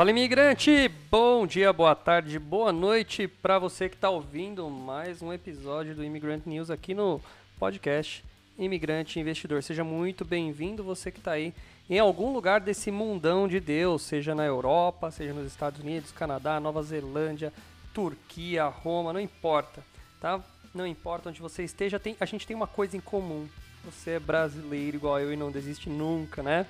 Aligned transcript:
Fala 0.00 0.12
imigrante, 0.12 0.90
bom 1.10 1.46
dia, 1.46 1.74
boa 1.74 1.94
tarde, 1.94 2.38
boa 2.38 2.72
noite 2.72 3.28
para 3.28 3.58
você 3.58 3.86
que 3.86 3.96
está 3.96 4.08
ouvindo 4.08 4.66
mais 4.70 5.20
um 5.20 5.30
episódio 5.30 5.94
do 5.94 6.02
Immigrant 6.02 6.46
News 6.46 6.70
aqui 6.70 6.94
no 6.94 7.20
podcast 7.58 8.24
Imigrante 8.58 9.20
Investidor. 9.20 9.62
Seja 9.62 9.84
muito 9.84 10.24
bem-vindo 10.24 10.82
você 10.82 11.10
que 11.10 11.18
está 11.18 11.32
aí 11.32 11.52
em 11.90 11.98
algum 11.98 12.32
lugar 12.32 12.60
desse 12.60 12.90
mundão 12.90 13.46
de 13.46 13.60
Deus, 13.60 14.00
seja 14.00 14.34
na 14.34 14.46
Europa, 14.46 15.10
seja 15.10 15.34
nos 15.34 15.46
Estados 15.46 15.80
Unidos, 15.80 16.12
Canadá, 16.12 16.58
Nova 16.58 16.82
Zelândia, 16.82 17.52
Turquia, 17.92 18.64
Roma, 18.68 19.12
não 19.12 19.20
importa, 19.20 19.84
tá? 20.18 20.40
Não 20.74 20.86
importa 20.86 21.28
onde 21.28 21.42
você 21.42 21.62
esteja, 21.62 22.00
tem, 22.00 22.16
a 22.18 22.24
gente 22.24 22.46
tem 22.46 22.56
uma 22.56 22.66
coisa 22.66 22.96
em 22.96 23.00
comum. 23.00 23.46
Você 23.84 24.12
é 24.12 24.18
brasileiro 24.18 24.96
igual 24.96 25.20
eu 25.20 25.30
e 25.30 25.36
não 25.36 25.50
desiste 25.50 25.90
nunca, 25.90 26.42
né? 26.42 26.64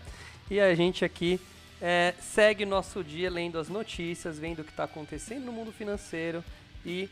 E 0.51 0.59
a 0.59 0.75
gente 0.75 1.05
aqui 1.05 1.39
é, 1.81 2.15
segue 2.21 2.65
nosso 2.67 3.03
dia 3.03 3.31
lendo 3.31 3.59
as 3.59 3.69
notícias, 3.69 4.39
vendo 4.39 4.61
o 4.61 4.65
que 4.65 4.71
está 4.71 4.85
acontecendo 4.85 5.45
no 5.45 5.53
mundo 5.53 5.73
financeiro 5.73 6.45
e 6.85 7.09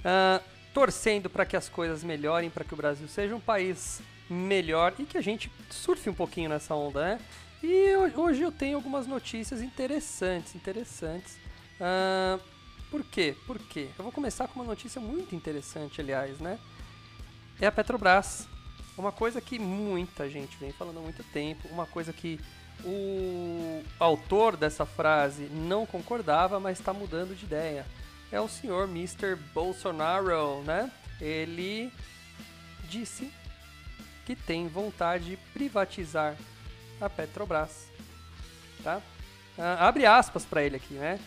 uh, 0.00 0.42
torcendo 0.74 1.30
para 1.30 1.46
que 1.46 1.56
as 1.56 1.68
coisas 1.68 2.04
melhorem, 2.04 2.50
para 2.50 2.64
que 2.64 2.74
o 2.74 2.76
Brasil 2.76 3.08
seja 3.08 3.34
um 3.34 3.40
país 3.40 4.00
melhor 4.28 4.94
e 4.98 5.04
que 5.04 5.16
a 5.16 5.20
gente 5.20 5.50
surfe 5.70 6.08
um 6.08 6.14
pouquinho 6.14 6.48
nessa 6.48 6.74
onda, 6.74 7.02
né? 7.02 7.20
E 7.62 7.94
hoje 8.16 8.42
eu 8.42 8.50
tenho 8.50 8.76
algumas 8.76 9.06
notícias 9.06 9.62
interessantes, 9.62 10.54
interessantes. 10.54 11.38
Uh, 11.80 12.40
por 12.90 13.04
quê? 13.04 13.36
Por 13.46 13.58
quê? 13.58 13.88
Eu 13.96 14.02
vou 14.02 14.12
começar 14.12 14.48
com 14.48 14.60
uma 14.60 14.66
notícia 14.66 15.00
muito 15.00 15.34
interessante, 15.34 16.00
aliás, 16.00 16.38
né? 16.38 16.58
É 17.60 17.66
a 17.66 17.72
Petrobras. 17.72 18.48
Uma 18.96 19.12
coisa 19.12 19.40
que 19.40 19.58
muita 19.58 20.28
gente 20.28 20.56
vem 20.58 20.72
falando 20.72 20.98
há 20.98 21.02
muito 21.02 21.24
tempo, 21.24 21.68
uma 21.70 21.86
coisa 21.86 22.12
que 22.12 22.38
o 22.84 23.82
autor 23.98 24.56
dessa 24.56 24.84
frase 24.84 25.44
não 25.44 25.86
concordava, 25.86 26.58
mas 26.58 26.78
está 26.78 26.92
mudando 26.92 27.36
de 27.36 27.44
ideia. 27.44 27.86
É 28.30 28.40
o 28.40 28.48
senhor 28.48 28.88
Mr. 28.88 29.36
Bolsonaro, 29.54 30.62
né? 30.62 30.90
Ele 31.20 31.92
disse 32.88 33.32
que 34.24 34.34
tem 34.34 34.68
vontade 34.68 35.24
de 35.24 35.36
privatizar 35.36 36.36
a 37.00 37.08
Petrobras, 37.08 37.88
tá? 38.82 39.00
Ah, 39.58 39.86
abre 39.86 40.06
aspas 40.06 40.44
para 40.44 40.62
ele 40.62 40.76
aqui, 40.76 40.94
né? 40.94 41.18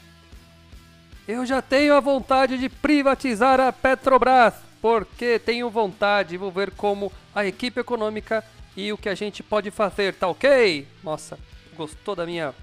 Eu 1.27 1.45
já 1.45 1.61
tenho 1.61 1.95
a 1.95 1.99
vontade 1.99 2.57
de 2.57 2.69
privatizar 2.69 3.59
a 3.59 3.71
Petrobras, 3.71 4.53
porque 4.85 5.39
tenho 5.39 5.67
vontade, 5.67 6.37
vou 6.37 6.51
ver 6.51 6.69
como 6.69 7.11
a 7.33 7.43
equipe 7.43 7.79
econômica 7.79 8.45
e 8.77 8.93
o 8.93 8.97
que 8.99 9.09
a 9.09 9.15
gente 9.15 9.41
pode 9.41 9.71
fazer, 9.71 10.13
tá 10.13 10.27
ok? 10.27 10.87
Nossa, 11.03 11.39
gostou 11.75 12.15
da 12.15 12.23
minha 12.23 12.53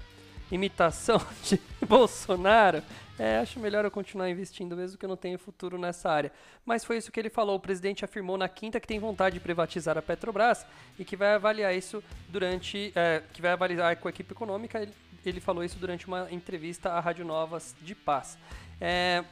imitação 0.49 1.19
de 1.43 1.59
Bolsonaro? 1.85 2.81
É, 3.19 3.39
acho 3.39 3.59
melhor 3.59 3.83
eu 3.83 3.91
continuar 3.91 4.29
investindo, 4.29 4.73
mesmo 4.73 4.97
que 4.97 5.03
eu 5.03 5.09
não 5.09 5.17
tenha 5.17 5.37
futuro 5.37 5.77
nessa 5.77 6.09
área. 6.09 6.31
Mas 6.65 6.85
foi 6.85 6.95
isso 6.95 7.11
que 7.11 7.19
ele 7.19 7.29
falou. 7.29 7.57
O 7.57 7.59
presidente 7.59 8.05
afirmou 8.05 8.37
na 8.37 8.47
quinta 8.47 8.79
que 8.79 8.87
tem 8.87 8.99
vontade 8.99 9.33
de 9.33 9.41
privatizar 9.41 9.97
a 9.97 10.01
Petrobras 10.01 10.65
e 10.97 11.03
que 11.03 11.17
vai 11.17 11.33
avaliar 11.33 11.75
isso 11.75 12.01
durante. 12.29 12.93
É, 12.95 13.21
que 13.33 13.41
vai 13.41 13.51
avaliar 13.51 13.97
com 13.97 14.07
a 14.07 14.11
equipe 14.11 14.31
econômica. 14.31 14.81
Ele, 14.81 14.93
ele 15.25 15.41
falou 15.41 15.61
isso 15.61 15.77
durante 15.77 16.07
uma 16.07 16.31
entrevista 16.31 16.93
à 16.93 17.01
Rádio 17.01 17.25
Novas 17.25 17.75
de 17.81 17.93
Paz. 17.93 18.37
É, 18.79 19.25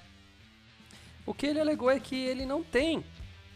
o 1.26 1.34
que 1.34 1.46
ele 1.46 1.60
alegou 1.60 1.90
é 1.90 2.00
que 2.00 2.16
ele 2.16 2.46
não 2.46 2.64
tem, 2.64 3.04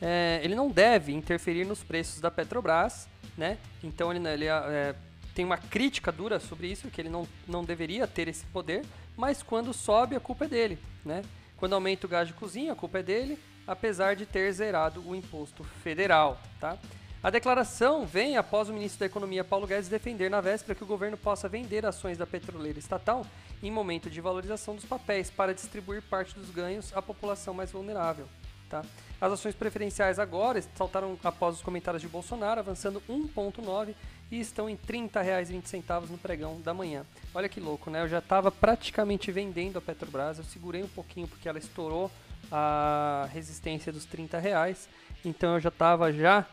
é, 0.02 0.40
ele 0.44 0.56
não 0.56 0.70
deve 0.70 1.14
interferir 1.14 1.66
nos 1.66 1.84
preços 1.84 2.20
da 2.20 2.30
Petrobras, 2.30 3.08
né? 3.38 3.58
Então 3.84 4.14
ele, 4.14 4.28
ele 4.28 4.46
é, 4.46 4.96
tem 5.34 5.44
uma 5.44 5.58
crítica 5.58 6.12
dura 6.12 6.40
sobre 6.40 6.68
isso, 6.68 6.90
que 6.90 7.02
ele 7.02 7.10
não, 7.10 7.28
não 7.48 7.64
deveria 7.64 8.08
ter 8.08 8.28
esse 8.28 8.46
poder, 8.48 8.86
mas 9.18 9.42
quando 9.42 9.74
sobe 9.74 10.16
a 10.16 10.20
culpa 10.20 10.46
é 10.46 10.48
dele, 10.48 10.80
né? 11.04 11.22
Quando 11.58 11.74
aumenta 11.74 12.06
o 12.06 12.10
gás 12.10 12.28
de 12.28 12.34
cozinha, 12.34 12.74
a 12.74 12.76
culpa 12.76 13.00
é 13.00 13.04
dele, 13.04 13.40
apesar 13.66 14.16
de 14.16 14.26
ter 14.26 14.52
zerado 14.52 15.02
o 15.08 15.16
imposto 15.16 15.64
federal, 15.64 16.40
tá? 16.60 16.78
A 17.26 17.32
declaração 17.32 18.06
vem 18.06 18.38
após 18.38 18.70
o 18.70 18.74
ministro 18.74 19.00
da 19.00 19.08
Economia 19.08 19.44
Paulo 19.44 19.66
Guedes 19.66 19.90
defender 19.90 20.30
na 20.30 20.42
véspera 20.42 20.76
que 20.76 20.84
o 20.84 20.86
governo 20.86 21.18
possa 21.18 21.50
vender 21.50 21.84
ações 21.84 22.20
da 22.20 22.28
petroleira 22.28 22.78
estatal 22.78 23.26
em 23.64 23.72
momento 23.72 24.12
de 24.12 24.22
valorização 24.22 24.76
dos 24.76 24.86
papéis 24.86 25.32
para 25.32 25.52
distribuir 25.52 26.04
parte 26.04 26.36
dos 26.36 26.52
ganhos 26.52 26.96
à 26.96 27.02
população 27.02 27.52
mais 27.52 27.72
vulnerável. 27.72 28.28
Tá? 28.70 28.84
As 29.20 29.34
ações 29.34 29.56
preferenciais 29.56 30.20
agora 30.20 30.64
saltaram 30.76 31.18
após 31.24 31.56
os 31.56 31.64
comentários 31.64 32.04
de 32.04 32.08
Bolsonaro, 32.08 32.60
avançando 32.60 33.02
1,9 33.10 33.96
e 34.30 34.40
estão 34.40 34.70
em 34.70 34.76
R$ 34.76 34.80
30,20 34.88 36.08
no 36.08 36.20
pregão 36.20 36.62
da 36.62 36.76
manhã. 36.76 37.04
Olha 37.34 37.50
que 37.50 37.60
louco, 37.60 37.90
né? 37.90 38.04
Eu 38.04 38.08
já 38.08 38.20
estava 38.20 38.52
praticamente 38.52 39.32
vendendo 39.32 39.80
a 39.80 39.82
Petrobras, 39.82 40.38
eu 40.38 40.44
segurei 40.44 40.84
um 40.84 40.88
pouquinho 40.88 41.28
porque 41.28 41.50
ela 41.50 41.58
estourou 41.58 42.12
a 42.52 43.28
resistência 43.34 43.92
dos 43.92 44.06
30 44.06 44.38
reais, 44.38 44.88
então 45.26 45.56
eu 45.56 45.60
já 45.60 45.70
estava 45.70 46.14
já 46.14 46.46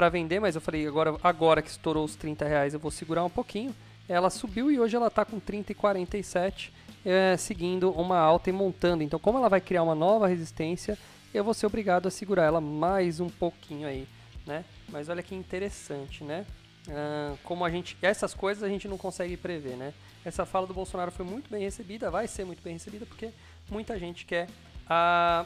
para 0.00 0.08
vender, 0.08 0.40
mas 0.40 0.54
eu 0.54 0.62
falei, 0.62 0.86
agora, 0.86 1.14
agora 1.22 1.60
que 1.60 1.68
estourou 1.68 2.06
os 2.06 2.16
30 2.16 2.48
reais, 2.48 2.72
eu 2.72 2.80
vou 2.80 2.90
segurar 2.90 3.22
um 3.22 3.28
pouquinho. 3.28 3.76
Ela 4.08 4.30
subiu 4.30 4.70
e 4.70 4.80
hoje 4.80 4.96
ela 4.96 5.08
está 5.08 5.26
com 5.26 5.38
30 5.38 5.72
e 5.72 5.74
47, 5.74 6.72
é, 7.04 7.36
seguindo 7.36 7.90
uma 7.90 8.16
alta 8.18 8.48
e 8.48 8.52
montando. 8.52 9.02
Então, 9.02 9.20
como 9.20 9.36
ela 9.36 9.50
vai 9.50 9.60
criar 9.60 9.82
uma 9.82 9.94
nova 9.94 10.26
resistência, 10.26 10.96
eu 11.34 11.44
vou 11.44 11.52
ser 11.52 11.66
obrigado 11.66 12.08
a 12.08 12.10
segurar 12.10 12.44
ela 12.44 12.62
mais 12.62 13.20
um 13.20 13.28
pouquinho 13.28 13.86
aí, 13.86 14.08
né? 14.46 14.64
Mas 14.88 15.10
olha 15.10 15.22
que 15.22 15.34
interessante, 15.34 16.24
né? 16.24 16.46
Ah, 16.88 17.34
como 17.44 17.62
a 17.62 17.68
gente, 17.68 17.94
essas 18.00 18.32
coisas 18.32 18.62
a 18.62 18.70
gente 18.70 18.88
não 18.88 18.96
consegue 18.96 19.36
prever, 19.36 19.76
né? 19.76 19.92
Essa 20.24 20.46
fala 20.46 20.66
do 20.66 20.72
Bolsonaro 20.72 21.12
foi 21.12 21.26
muito 21.26 21.50
bem 21.50 21.62
recebida, 21.62 22.10
vai 22.10 22.26
ser 22.26 22.46
muito 22.46 22.62
bem 22.62 22.72
recebida 22.72 23.04
porque 23.04 23.28
muita 23.70 23.98
gente 23.98 24.24
quer 24.24 24.48
a 24.88 25.44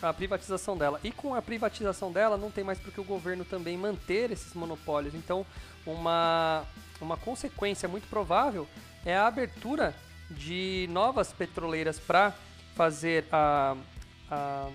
a 0.00 0.12
privatização 0.12 0.76
dela. 0.76 1.00
E 1.02 1.10
com 1.10 1.34
a 1.34 1.42
privatização 1.42 2.12
dela, 2.12 2.36
não 2.36 2.50
tem 2.50 2.64
mais 2.64 2.78
porque 2.78 3.00
o 3.00 3.04
governo 3.04 3.44
também 3.44 3.76
manter 3.76 4.30
esses 4.30 4.54
monopólios. 4.54 5.14
Então, 5.14 5.44
uma, 5.86 6.64
uma 7.00 7.16
consequência 7.16 7.88
muito 7.88 8.08
provável 8.08 8.66
é 9.04 9.16
a 9.16 9.26
abertura 9.26 9.94
de 10.30 10.86
novas 10.90 11.32
petroleiras 11.32 11.98
para 11.98 12.34
fazer 12.74 13.24
a, 13.32 13.76
a 14.30 14.68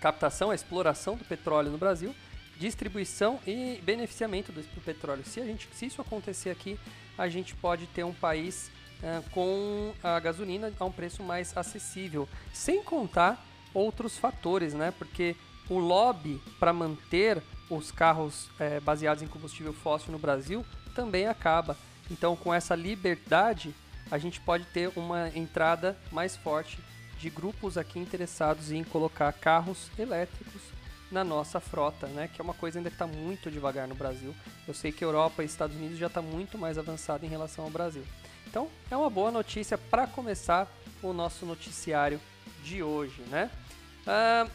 captação, 0.00 0.50
a 0.50 0.54
exploração 0.54 1.16
do 1.16 1.24
petróleo 1.24 1.70
no 1.70 1.78
Brasil, 1.78 2.14
distribuição 2.58 3.38
e 3.46 3.80
beneficiamento 3.82 4.52
do, 4.52 4.62
petróleo. 4.80 5.24
Se, 5.24 5.40
a 5.40 5.44
gente, 5.44 5.68
se 5.72 5.86
isso 5.86 6.00
acontecer 6.00 6.50
aqui, 6.50 6.78
a 7.16 7.28
gente 7.28 7.54
pode 7.54 7.86
ter 7.86 8.04
um 8.04 8.12
país 8.12 8.70
uh, 9.02 9.28
com 9.30 9.92
a 10.02 10.18
gasolina 10.18 10.72
a 10.78 10.84
um 10.84 10.92
preço 10.92 11.22
mais 11.22 11.56
acessível, 11.56 12.28
sem 12.52 12.82
contar 12.82 13.44
outros 13.78 14.18
fatores, 14.18 14.74
né? 14.74 14.92
Porque 14.96 15.36
o 15.68 15.78
lobby 15.78 16.40
para 16.58 16.72
manter 16.72 17.42
os 17.70 17.90
carros 17.90 18.48
é, 18.58 18.80
baseados 18.80 19.22
em 19.22 19.26
combustível 19.26 19.72
fóssil 19.72 20.12
no 20.12 20.18
Brasil 20.18 20.64
também 20.94 21.26
acaba. 21.26 21.76
Então, 22.10 22.34
com 22.34 22.52
essa 22.52 22.74
liberdade, 22.74 23.74
a 24.10 24.18
gente 24.18 24.40
pode 24.40 24.64
ter 24.66 24.90
uma 24.96 25.28
entrada 25.36 25.96
mais 26.10 26.36
forte 26.36 26.78
de 27.18 27.28
grupos 27.28 27.76
aqui 27.76 27.98
interessados 27.98 28.70
em 28.70 28.82
colocar 28.82 29.32
carros 29.32 29.90
elétricos 29.98 30.62
na 31.10 31.24
nossa 31.24 31.60
frota, 31.60 32.06
né? 32.06 32.28
Que 32.32 32.40
é 32.40 32.44
uma 32.44 32.54
coisa 32.54 32.78
ainda 32.78 32.90
que 32.90 32.94
está 32.94 33.06
muito 33.06 33.50
devagar 33.50 33.88
no 33.88 33.94
Brasil. 33.94 34.34
Eu 34.66 34.74
sei 34.74 34.92
que 34.92 35.04
Europa 35.04 35.42
e 35.42 35.46
Estados 35.46 35.76
Unidos 35.76 35.98
já 35.98 36.06
está 36.06 36.22
muito 36.22 36.56
mais 36.56 36.78
avançado 36.78 37.24
em 37.24 37.28
relação 37.28 37.64
ao 37.64 37.70
Brasil. 37.70 38.04
Então 38.46 38.68
é 38.90 38.96
uma 38.96 39.10
boa 39.10 39.30
notícia 39.30 39.76
para 39.76 40.06
começar 40.06 40.66
o 41.02 41.12
nosso 41.12 41.44
noticiário 41.44 42.20
de 42.62 42.82
hoje, 42.82 43.20
né? 43.30 43.50
Ah, 44.10 44.48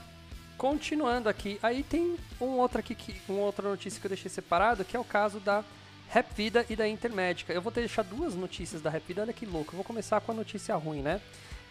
continuando 0.57 1.29
aqui, 1.29 1.59
aí 1.61 1.83
tem 1.83 2.17
um 2.41 2.57
outro 2.57 2.79
aqui, 2.79 2.95
que, 2.95 3.21
uma 3.29 3.41
outra 3.41 3.69
notícia 3.69 4.01
que 4.01 4.07
eu 4.07 4.09
deixei 4.09 4.27
separado, 4.27 4.83
que 4.83 4.97
é 4.97 4.99
o 4.99 5.03
caso 5.03 5.39
da 5.39 5.63
Rap 6.09 6.33
Vida 6.33 6.65
e 6.71 6.75
da 6.75 6.87
Intermédica. 6.87 7.53
Eu 7.53 7.61
vou 7.61 7.71
deixar 7.71 8.01
duas 8.01 8.33
notícias 8.33 8.81
da 8.81 8.89
Rap 8.89 9.03
Vida, 9.03 9.21
olha 9.21 9.31
que 9.31 9.45
louco. 9.45 9.73
Eu 9.73 9.77
vou 9.77 9.83
começar 9.83 10.19
com 10.21 10.31
a 10.31 10.35
notícia 10.35 10.75
ruim, 10.75 11.03
né? 11.03 11.21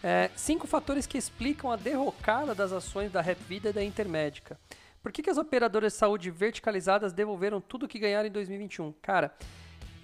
É, 0.00 0.30
cinco 0.36 0.68
fatores 0.68 1.08
que 1.08 1.18
explicam 1.18 1.72
a 1.72 1.76
derrocada 1.76 2.54
das 2.54 2.70
ações 2.70 3.10
da 3.10 3.20
Rap 3.20 3.38
Vida 3.48 3.70
e 3.70 3.72
da 3.72 3.82
Intermédica. 3.82 4.56
Por 5.02 5.10
que, 5.10 5.20
que 5.20 5.30
as 5.30 5.36
operadoras 5.36 5.92
de 5.92 5.98
saúde 5.98 6.30
verticalizadas 6.30 7.12
devolveram 7.12 7.60
tudo 7.60 7.88
que 7.88 7.98
ganharam 7.98 8.28
em 8.28 8.32
2021? 8.32 8.92
Cara, 9.02 9.34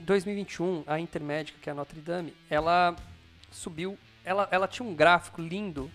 em 0.01 0.05
2021, 0.05 0.83
a 0.85 0.99
Intermédica, 0.99 1.61
que 1.63 1.71
é 1.71 1.73
a 1.73 1.77
Notre 1.77 2.01
Dame, 2.01 2.35
ela 2.51 2.97
subiu, 3.53 3.97
ela, 4.25 4.49
ela 4.51 4.67
tinha 4.67 4.89
um 4.89 4.97
gráfico 4.97 5.41
lindo, 5.41 5.89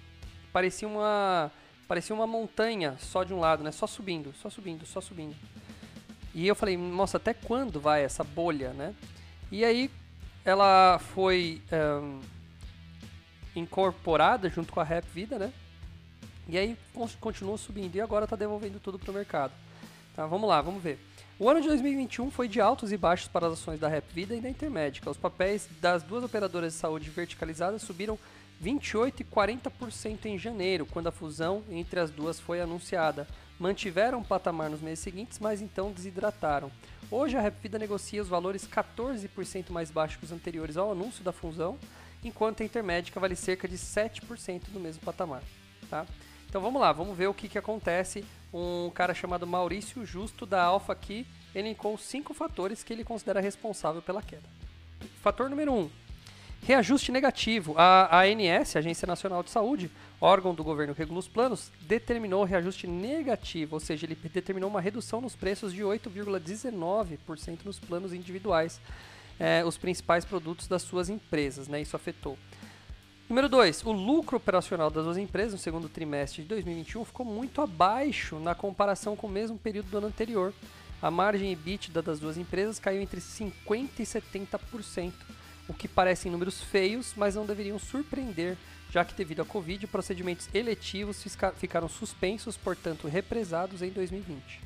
parecia 0.54 0.88
uma, 0.88 1.52
parecia 1.88 2.16
uma 2.16 2.28
montanha 2.28 2.98
só 3.00 3.24
de 3.24 3.34
um 3.34 3.40
lado, 3.40 3.64
né? 3.64 3.72
Só 3.72 3.88
subindo, 3.88 4.34
só 4.42 4.50
subindo, 4.50 4.86
só 4.86 5.02
subindo. 5.02 5.36
E 6.34 6.48
eu 6.48 6.56
falei, 6.56 6.76
nossa, 6.78 7.18
até 7.18 7.34
quando 7.34 7.80
vai 7.80 8.04
essa 8.04 8.24
bolha, 8.24 8.74
né? 8.74 8.96
E 9.52 9.64
aí 9.64 9.92
ela 10.44 11.00
foi 11.00 11.62
um, 11.72 12.20
incorporada 13.56 14.50
junto 14.50 14.74
com 14.74 14.80
a 14.80 14.84
Rap 14.84 15.06
Vida, 15.14 15.38
né? 15.38 15.54
E 16.48 16.58
aí 16.58 16.78
continuou 17.22 17.58
subindo 17.58 17.96
e 17.96 18.02
agora 18.02 18.26
está 18.26 18.36
devolvendo 18.36 18.80
tudo 18.80 19.00
para 19.00 19.12
o 19.12 19.14
mercado. 19.14 19.54
Tá, 20.16 20.26
vamos 20.26 20.50
lá, 20.50 20.62
vamos 20.62 20.84
ver. 20.84 21.00
O 21.40 21.50
ano 21.50 21.62
de 21.62 21.68
2021 21.68 22.30
foi 22.30 22.48
de 22.48 22.60
altos 22.60 22.92
e 22.92 22.98
baixos 22.98 23.28
para 23.28 23.48
as 23.48 23.54
ações 23.54 23.80
da 23.80 23.88
Rap 23.88 24.06
Vida 24.14 24.36
e 24.36 24.42
da 24.42 24.50
Intermédica. 24.50 25.10
Os 25.10 25.18
papéis 25.18 25.68
das 25.82 26.04
duas 26.04 26.24
operadoras 26.24 26.74
de 26.74 26.80
saúde 26.80 27.10
verticalizadas 27.10 27.82
subiram 27.82 28.20
28 28.64 29.20
e 29.20 29.26
40% 29.26 30.26
em 30.26 30.40
janeiro, 30.40 30.86
quando 30.86 31.08
a 31.08 31.12
fusão 31.12 31.62
entre 31.70 32.00
as 32.00 32.10
duas 32.10 32.40
foi 32.40 32.62
anunciada 32.62 33.28
mantiveram 33.60 34.22
o 34.22 34.26
patamar 34.26 34.70
nos 34.70 34.82
meses 34.82 35.00
seguintes, 35.00 35.38
mas 35.38 35.62
então 35.62 35.92
desidrataram. 35.92 36.72
Hoje 37.12 37.38
a 37.38 37.42
Repvida 37.42 37.78
negocia 37.78 38.22
os 38.22 38.30
valores 38.30 38.66
14% 38.66 39.70
mais 39.70 39.92
baixos 39.92 40.18
que 40.18 40.24
os 40.24 40.32
anteriores 40.32 40.78
ao 40.78 40.94
anúncio 40.94 41.24
da 41.26 41.34
fusão, 41.34 41.78
enquanto 42.24 42.64
a 42.64 42.66
Intermédica 42.66 43.20
vale 43.20 43.36
cerca 43.36 43.68
de 43.68 43.78
7% 43.78 44.70
do 44.70 44.80
mesmo 44.80 45.04
patamar. 45.04 45.44
Tá? 45.90 46.06
Então 46.48 46.62
vamos 46.62 46.82
lá, 46.82 46.94
vamos 46.94 47.18
ver 47.18 47.28
o 47.28 47.34
que, 47.34 47.50
que 47.50 47.58
acontece. 47.58 48.24
Um 48.54 48.90
cara 48.92 49.14
chamado 49.14 49.46
Maurício 49.46 50.06
Justo 50.06 50.46
da 50.46 50.64
Alpha 50.64 50.94
aqui 50.94 51.28
elencou 51.54 51.98
cinco 51.98 52.34
fatores 52.34 52.82
que 52.82 52.94
ele 52.94 53.04
considera 53.04 53.42
responsável 53.42 54.02
pela 54.02 54.22
queda. 54.22 54.48
Fator 55.22 55.50
número 55.50 55.74
1. 55.74 55.80
Um, 55.80 55.90
reajuste 56.66 57.12
negativo. 57.12 57.76
A 57.78 58.22
ANS, 58.22 58.76
Agência 58.76 59.06
Nacional 59.06 59.44
de 59.44 59.52
Saúde, 59.52 59.92
órgão 60.20 60.56
do 60.56 60.64
governo 60.64 60.94
que 60.94 61.00
regula 61.00 61.20
os 61.20 61.28
planos, 61.28 61.72
determinou 61.82 62.44
reajuste 62.44 62.88
negativo, 62.88 63.76
ou 63.76 63.80
seja, 63.80 64.06
ele 64.06 64.16
determinou 64.16 64.70
uma 64.70 64.82
redução 64.82 65.20
nos 65.20 65.36
preços 65.36 65.74
de 65.74 65.82
8,19% 65.82 67.66
nos 67.66 67.80
planos 67.80 68.14
individuais, 68.14 68.80
é, 69.40 69.64
os 69.66 69.78
principais 69.78 70.24
produtos 70.24 70.68
das 70.68 70.82
suas 70.82 71.10
empresas, 71.10 71.68
né? 71.68 71.82
Isso 71.82 71.96
afetou. 71.96 72.38
Número 73.28 73.50
2, 73.50 73.84
o 73.86 73.92
lucro 73.92 74.38
operacional 74.38 74.92
das 74.92 75.06
duas 75.06 75.18
empresas 75.18 75.54
no 75.54 75.58
segundo 75.58 75.90
trimestre 75.90 76.44
de 76.44 76.50
2021 76.50 77.06
ficou 77.06 77.26
muito 77.26 77.62
abaixo 77.62 78.38
na 78.38 78.54
comparação 78.54 79.16
com 79.16 79.28
o 79.28 79.30
mesmo 79.30 79.58
período 79.58 79.90
do 79.90 79.98
ano 79.98 80.08
anterior. 80.08 80.54
A 81.02 81.10
margem 81.10 81.52
EBITDA 81.52 82.02
das 82.02 82.20
duas 82.20 82.38
empresas 82.38 82.80
caiu 82.80 83.02
entre 83.02 83.20
50% 83.20 83.90
e 84.00 84.04
70%, 84.04 85.12
o 85.68 85.74
que 85.74 85.88
parecem 85.88 86.32
números 86.32 86.62
feios, 86.62 87.14
mas 87.16 87.36
não 87.36 87.46
deveriam 87.46 87.80
surpreender 87.80 88.58
já 88.94 89.04
que 89.04 89.16
devido 89.16 89.42
à 89.42 89.46
Covid, 89.46 89.88
procedimentos 89.88 90.48
eletivos 90.54 91.26
ficaram 91.58 91.90
suspensos, 91.90 92.56
portanto 92.56 93.08
represados 93.08 93.82
em 93.82 93.90
2020. 93.90 94.62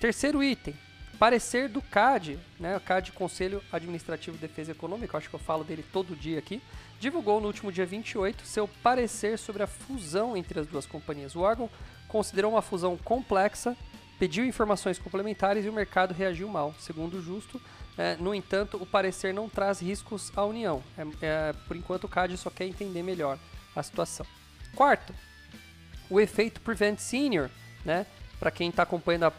Terceiro 0.00 0.42
item, 0.42 0.74
parecer 1.18 1.68
do 1.68 1.82
CAD, 1.82 2.38
né, 2.58 2.74
o 2.74 2.80
CAD 2.80 3.12
Conselho 3.12 3.62
Administrativo 3.70 4.38
de 4.38 4.46
Defesa 4.46 4.72
Econômica, 4.72 5.18
acho 5.18 5.28
que 5.28 5.34
eu 5.34 5.40
falo 5.40 5.62
dele 5.62 5.84
todo 5.92 6.16
dia 6.16 6.38
aqui, 6.38 6.62
divulgou 6.98 7.38
no 7.38 7.46
último 7.46 7.70
dia 7.70 7.84
28 7.84 8.46
seu 8.46 8.66
parecer 8.66 9.38
sobre 9.38 9.62
a 9.62 9.66
fusão 9.66 10.34
entre 10.34 10.58
as 10.58 10.66
duas 10.66 10.86
companhias. 10.86 11.36
O 11.36 11.40
órgão 11.40 11.68
considerou 12.08 12.52
uma 12.52 12.62
fusão 12.62 12.96
complexa, 12.96 13.76
pediu 14.18 14.46
informações 14.46 14.98
complementares 14.98 15.66
e 15.66 15.68
o 15.68 15.72
mercado 15.72 16.14
reagiu 16.14 16.48
mal. 16.48 16.74
Segundo 16.78 17.18
o 17.18 17.22
Justo, 17.22 17.60
é, 17.96 18.16
no 18.16 18.34
entanto, 18.34 18.76
o 18.76 18.86
parecer 18.86 19.32
não 19.32 19.48
traz 19.48 19.80
riscos 19.80 20.32
à 20.36 20.44
União. 20.44 20.82
É, 20.98 21.02
é, 21.22 21.52
por 21.66 21.76
enquanto, 21.76 22.04
o 22.04 22.08
CAD 22.08 22.36
só 22.36 22.50
quer 22.50 22.66
entender 22.66 23.02
melhor 23.02 23.38
a 23.74 23.82
situação. 23.82 24.26
Quarto, 24.74 25.14
o 26.10 26.20
efeito 26.20 26.60
Prevent 26.60 26.98
Senior, 26.98 27.48
né? 27.84 28.06
Para 28.40 28.50
quem 28.50 28.68
está 28.68 28.82
acompanhando 28.82 29.24
a 29.24 29.32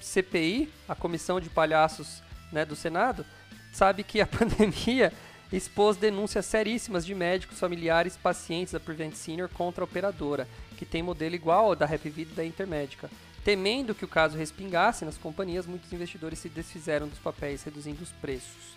CPI, 0.00 0.72
a 0.88 0.94
Comissão 0.94 1.38
de 1.40 1.50
Palhaços 1.50 2.22
né, 2.50 2.64
do 2.64 2.74
Senado, 2.74 3.24
sabe 3.72 4.02
que 4.02 4.20
a 4.20 4.26
pandemia 4.26 5.12
expôs 5.52 5.98
denúncias 5.98 6.46
seríssimas 6.46 7.04
de 7.04 7.14
médicos, 7.14 7.60
familiares, 7.60 8.16
pacientes 8.16 8.72
da 8.72 8.80
Prevent 8.80 9.14
Senior 9.14 9.50
contra 9.50 9.82
a 9.82 9.86
operadora, 9.86 10.48
que 10.78 10.86
tem 10.86 11.02
modelo 11.02 11.34
igual 11.34 11.66
ao 11.66 11.76
da 11.76 11.84
RepVid 11.84 12.32
e 12.32 12.34
da 12.34 12.44
Intermédica. 12.44 13.10
Temendo 13.44 13.94
que 13.94 14.04
o 14.04 14.08
caso 14.08 14.36
respingasse 14.36 15.04
nas 15.04 15.18
companhias, 15.18 15.66
muitos 15.66 15.92
investidores 15.92 16.38
se 16.38 16.48
desfizeram 16.48 17.08
dos 17.08 17.18
papéis, 17.18 17.62
reduzindo 17.64 18.02
os 18.02 18.12
preços. 18.12 18.76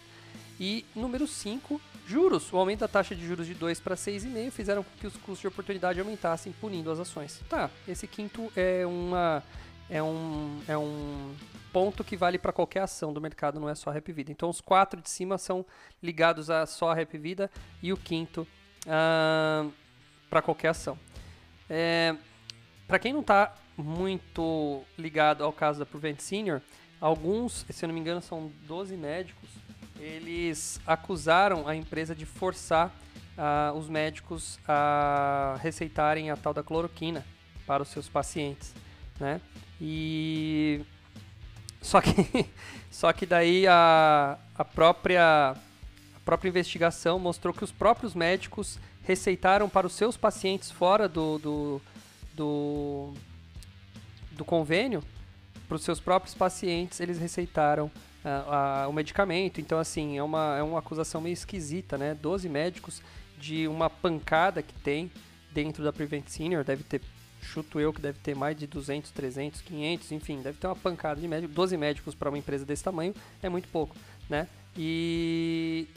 E 0.59 0.85
número 0.95 1.27
5, 1.27 1.79
juros. 2.07 2.51
O 2.51 2.57
aumento 2.57 2.79
da 2.79 2.87
taxa 2.87 3.13
de 3.13 3.25
juros 3.25 3.45
de 3.45 3.53
2 3.53 3.79
para 3.79 3.95
6,5 3.95 4.51
fizeram 4.51 4.83
com 4.83 4.89
que 4.99 5.05
os 5.05 5.13
custos 5.13 5.39
de 5.39 5.47
oportunidade 5.47 5.99
aumentassem, 5.99 6.53
punindo 6.53 6.89
as 6.89 6.99
ações. 6.99 7.41
Tá, 7.49 7.69
esse 7.87 8.07
quinto 8.07 8.51
é 8.55 8.85
uma 8.85 9.43
é 9.89 10.01
um, 10.01 10.59
é 10.67 10.77
um 10.77 11.35
ponto 11.71 12.03
que 12.03 12.17
vale 12.17 12.39
para 12.39 12.51
qualquer 12.51 12.81
ação 12.81 13.13
do 13.13 13.21
mercado, 13.21 13.59
não 13.59 13.69
é 13.69 13.75
só 13.75 13.89
a 13.89 13.93
Rap 13.93 14.11
Vida. 14.11 14.31
Então 14.31 14.49
os 14.49 14.61
quatro 14.61 15.01
de 15.01 15.09
cima 15.09 15.37
são 15.37 15.65
ligados 16.01 16.49
a 16.49 16.65
só 16.65 16.89
a 16.89 16.95
Rap 16.95 17.17
Vida 17.17 17.51
e 17.83 17.93
o 17.93 17.97
quinto 17.97 18.41
uh, 18.41 18.47
ah, 18.87 19.67
para 20.29 20.41
qualquer 20.41 20.69
ação. 20.69 20.97
É, 21.69 22.15
para 22.87 22.97
quem 22.97 23.13
não 23.13 23.21
está 23.21 23.53
muito 23.77 24.83
ligado 24.97 25.43
ao 25.43 25.51
caso 25.51 25.79
da 25.79 25.85
Prevent 25.85 26.19
Senior, 26.19 26.61
alguns, 26.99 27.65
se 27.69 27.83
eu 27.83 27.87
não 27.87 27.93
me 27.93 27.99
engano, 27.99 28.21
são 28.21 28.51
12 28.67 28.95
médicos, 28.95 29.49
eles 29.99 30.79
acusaram 30.85 31.67
a 31.67 31.75
empresa 31.75 32.15
de 32.15 32.25
forçar 32.25 32.93
uh, 33.37 33.77
os 33.77 33.87
médicos 33.89 34.59
a 34.67 35.57
receitarem 35.61 36.29
a 36.29 36.37
tal 36.37 36.53
da 36.53 36.63
cloroquina 36.63 37.25
para 37.65 37.83
os 37.83 37.89
seus 37.89 38.07
pacientes, 38.07 38.73
né? 39.19 39.41
E 39.79 40.81
só 41.81 42.01
que 42.01 42.11
só 42.91 43.11
que 43.11 43.25
daí 43.25 43.67
a, 43.67 44.37
a 44.55 44.65
própria 44.65 45.55
a 46.15 46.19
própria 46.23 46.49
investigação 46.49 47.19
mostrou 47.19 47.53
que 47.53 47.63
os 47.63 47.71
próprios 47.71 48.15
médicos 48.15 48.79
receitaram 49.03 49.69
para 49.69 49.85
os 49.85 49.93
seus 49.93 50.17
pacientes 50.17 50.71
fora 50.71 51.07
do, 51.07 51.37
do, 51.37 51.81
do 52.33 53.13
do 54.35 54.45
convênio, 54.45 55.03
para 55.67 55.75
os 55.75 55.83
seus 55.83 55.99
próprios 55.99 56.35
pacientes, 56.35 56.99
eles 56.99 57.17
receitaram 57.17 57.85
uh, 57.85 58.87
uh, 58.87 58.89
o 58.89 58.93
medicamento. 58.93 59.59
Então, 59.59 59.79
assim, 59.79 60.17
é 60.17 60.23
uma, 60.23 60.57
é 60.57 60.63
uma 60.63 60.79
acusação 60.79 61.21
meio 61.21 61.33
esquisita, 61.33 61.97
né? 61.97 62.13
12 62.13 62.47
médicos 62.47 63.01
de 63.37 63.67
uma 63.67 63.89
pancada 63.89 64.61
que 64.61 64.73
tem 64.75 65.11
dentro 65.51 65.83
da 65.83 65.93
Prevent 65.93 66.27
Senior, 66.27 66.63
deve 66.63 66.83
ter, 66.83 67.01
chuto 67.41 67.79
eu, 67.79 67.93
que 67.93 68.01
deve 68.01 68.19
ter 68.19 68.35
mais 68.35 68.57
de 68.57 68.67
200, 68.67 69.11
300, 69.11 69.61
500, 69.61 70.11
enfim, 70.11 70.41
deve 70.41 70.57
ter 70.57 70.67
uma 70.67 70.75
pancada 70.75 71.19
de 71.21 71.27
médicos. 71.27 71.55
12 71.55 71.77
médicos 71.77 72.15
para 72.15 72.29
uma 72.29 72.37
empresa 72.37 72.65
desse 72.65 72.83
tamanho 72.83 73.13
é 73.41 73.47
muito 73.47 73.69
pouco, 73.69 73.95
né? 74.29 74.47
E, 74.77 75.87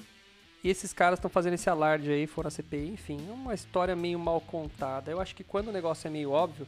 e 0.63 0.69
esses 0.69 0.93
caras 0.93 1.19
estão 1.19 1.31
fazendo 1.31 1.55
esse 1.55 1.69
alarde 1.69 2.11
aí, 2.11 2.27
foram 2.27 2.49
a 2.49 2.51
CPI, 2.51 2.91
enfim, 2.91 3.19
é 3.29 3.33
uma 3.33 3.55
história 3.55 3.97
meio 3.97 4.19
mal 4.19 4.41
contada. 4.41 5.11
Eu 5.11 5.21
acho 5.21 5.35
que 5.35 5.43
quando 5.43 5.69
o 5.69 5.73
negócio 5.73 6.07
é 6.07 6.11
meio 6.11 6.31
óbvio, 6.31 6.67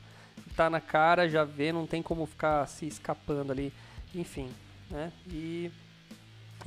tá 0.56 0.68
na 0.68 0.80
cara, 0.80 1.28
já 1.28 1.44
vê, 1.44 1.72
não 1.72 1.86
tem 1.86 2.02
como 2.02 2.26
ficar 2.26 2.66
se 2.66 2.86
escapando 2.86 3.52
ali, 3.52 3.72
enfim, 4.14 4.50
né? 4.90 5.12
E 5.26 5.70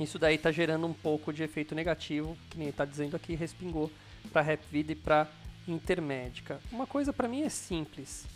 isso 0.00 0.18
daí 0.18 0.36
tá 0.36 0.50
gerando 0.50 0.86
um 0.86 0.92
pouco 0.92 1.32
de 1.32 1.42
efeito 1.42 1.74
negativo, 1.74 2.36
que 2.50 2.58
nem 2.58 2.72
tá 2.72 2.84
dizendo 2.84 3.14
aqui, 3.14 3.34
respingou 3.34 3.90
para 4.32 4.42
Rap 4.42 4.60
Vida 4.70 4.92
e 4.92 4.96
para 4.96 5.28
Intermédica. 5.66 6.60
Uma 6.70 6.86
coisa 6.86 7.12
para 7.12 7.28
mim 7.28 7.42
é 7.42 7.48
simples. 7.48 8.26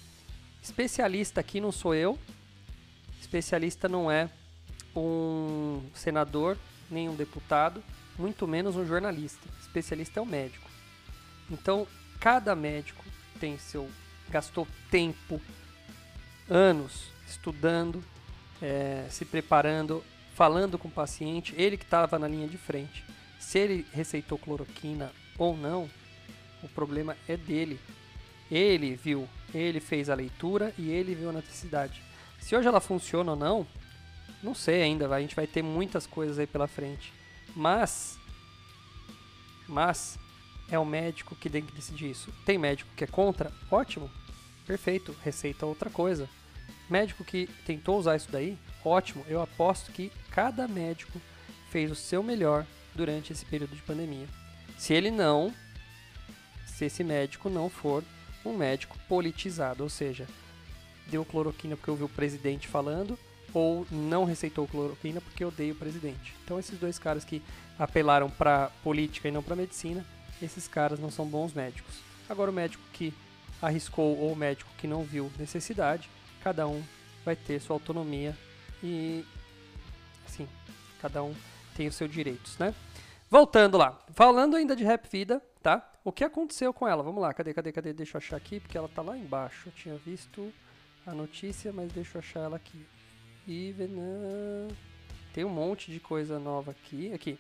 Especialista 0.63 1.41
aqui 1.41 1.61
não 1.61 1.73
sou 1.73 1.95
eu. 1.95 2.19
Especialista 3.21 3.89
não 3.89 4.11
é 4.11 4.31
um 4.95 5.83
senador, 5.95 6.57
nem 6.91 7.09
um 7.09 7.15
deputado, 7.15 7.83
muito 8.19 8.47
menos 8.47 8.77
um 8.77 8.87
jornalista. 8.87 9.47
Especialista 9.61 10.21
é 10.21 10.23
o 10.23 10.25
um 10.25 10.29
médico. 10.29 10.69
Então, 11.51 11.87
cada 12.21 12.55
médico 12.55 13.05
tem 13.39 13.59
seu 13.59 13.91
gastou 14.31 14.67
tempo, 14.91 15.41
anos 16.49 17.09
estudando, 17.27 18.03
é, 18.61 19.07
se 19.11 19.25
preparando, 19.25 20.03
falando 20.35 20.79
com 20.79 20.89
o 20.89 20.91
paciente, 20.91 21.55
ele 21.57 21.77
que 21.77 21.85
estava 21.85 22.19
na 22.19 22.29
linha 22.29 22.49
de 22.49 22.57
frente. 22.57 23.05
Se 23.39 23.59
ele 23.59 23.87
receitou 23.93 24.39
cloroquina 24.39 25.13
ou 25.37 25.57
não, 25.57 25.89
o 26.63 26.69
problema 26.69 27.17
é 27.29 27.37
dele. 27.37 27.79
Ele 28.51 28.97
viu, 28.97 29.29
ele 29.55 29.81
fez 29.81 30.09
a 30.09 30.15
leitura 30.15 30.73
e 30.79 30.91
ele 30.91 31.15
viu 31.15 31.29
a 31.29 31.33
necessidade. 31.33 32.03
Se 32.41 32.57
hoje 32.57 32.67
ela 32.67 32.81
funciona 32.81 33.33
ou 33.33 33.37
não, 33.37 33.67
não 34.43 34.55
sei 34.55 34.83
ainda, 34.83 35.13
a 35.15 35.21
gente 35.21 35.37
vai 35.37 35.47
ter 35.47 35.63
muitas 35.63 36.07
coisas 36.07 36.39
aí 36.39 36.47
pela 36.47 36.67
frente. 36.67 37.13
Mas, 37.55 38.19
mas 39.67 40.19
é 40.71 40.79
o 40.79 40.85
médico 40.85 41.35
que 41.35 41.49
tem 41.49 41.63
que 41.63 41.73
decidir 41.73 42.11
isso. 42.11 42.33
Tem 42.45 42.59
médico 42.59 42.91
que 42.97 43.05
é 43.05 43.07
contra? 43.07 43.53
Ótimo, 43.71 44.11
perfeito, 44.67 45.17
receita 45.23 45.67
outra 45.67 45.91
coisa. 45.91 46.29
Médico 46.89 47.25
que 47.25 47.49
tentou 47.67 47.99
usar 47.99 48.17
isso 48.17 48.31
daí? 48.31 48.59
Ótimo, 48.85 49.25
eu 49.29 49.41
aposto 49.41 49.93
que 49.93 50.13
cada 50.31 50.67
médico 50.69 51.21
fez 51.71 51.91
o 51.91 51.95
seu 51.95 52.23
melhor 52.23 52.67
durante 52.95 53.33
esse 53.33 53.45
período 53.45 53.75
de 53.75 53.83
pandemia. 53.83 54.27
Se 54.77 54.95
ele 54.95 55.11
não, 55.11 55.53
se 56.67 56.85
esse 56.85 57.03
médico 57.03 57.51
não 57.51 57.69
for 57.69 58.03
um 58.45 58.57
médico 58.57 58.97
politizado, 59.09 59.83
ou 59.83 59.91
seja, 59.91 60.27
deu 61.09 61.25
cloroquina 61.25 61.77
porque 61.77 61.91
ouviu 61.91 62.07
o 62.07 62.11
presidente 62.11 62.69
falando, 62.69 63.19
ou 63.53 63.87
não 63.91 64.25
receitou 64.25 64.67
cloroquina 64.67 65.21
porque 65.21 65.45
odeia 65.45 65.73
o 65.73 65.77
presidente. 65.77 66.35
Então 66.45 66.59
esses 66.59 66.79
dois 66.79 66.99
caras 66.99 67.25
que 67.25 67.43
apelaram 67.79 68.31
para 68.31 68.71
política 68.83 69.29
e 69.29 69.33
não 69.33 69.43
para 69.43 69.57
medicina, 69.57 70.05
esses 70.43 70.69
caras 70.69 70.99
não 70.99 71.11
são 71.11 71.27
bons 71.27 71.53
médicos. 71.53 71.97
Agora 72.29 72.51
o 72.51 72.55
médico 72.55 72.83
que 72.93 73.13
arriscou 73.61 74.17
ou 74.19 74.33
o 74.33 74.37
médico 74.37 74.71
que 74.79 74.87
não 74.87 75.03
viu 75.03 75.31
necessidade, 75.39 76.09
cada 76.43 76.67
um 76.67 76.83
vai 77.25 77.35
ter 77.35 77.61
sua 77.61 77.75
autonomia 77.77 78.37
e 78.83 79.25
assim, 80.27 80.49
cada 81.01 81.23
um 81.23 81.35
tem 81.77 81.89
os 81.89 81.95
seus 81.95 82.11
direitos, 82.11 82.59
né? 82.59 82.75
Voltando 83.31 83.77
lá, 83.77 83.99
falando 84.15 84.57
ainda 84.57 84.75
de 84.75 84.85
Rap 84.85 85.07
Vida, 85.11 85.43
tá? 85.63 85.87
O 86.03 86.11
que 86.11 86.25
aconteceu 86.25 86.73
com 86.73 86.89
ela? 86.89 87.03
Vamos 87.03 87.21
lá, 87.21 87.35
cadê, 87.35 87.53
cadê, 87.53 87.73
cadê? 87.73 87.93
Deixa 87.93 88.17
eu 88.17 88.19
achar 88.19 88.37
aqui, 88.37 88.59
porque 88.59 88.79
ela 88.79 88.89
tá 88.89 89.03
lá 89.03 89.17
embaixo. 89.19 89.69
Eu 89.69 89.73
tinha 89.73 89.97
visto 89.97 90.51
a 91.07 91.13
notícia, 91.13 91.71
mas 91.73 91.93
deixa 91.93 92.17
eu 92.17 92.21
achar 92.21 92.41
ela 92.41 92.57
aqui. 92.57 92.87
Ivena. 93.47 94.69
Tem 95.35 95.45
um 95.45 95.51
monte 95.51 95.93
de 95.93 96.01
coisa 96.01 96.39
nova 96.39 96.71
aqui. 96.71 97.13
Aqui. 97.13 97.39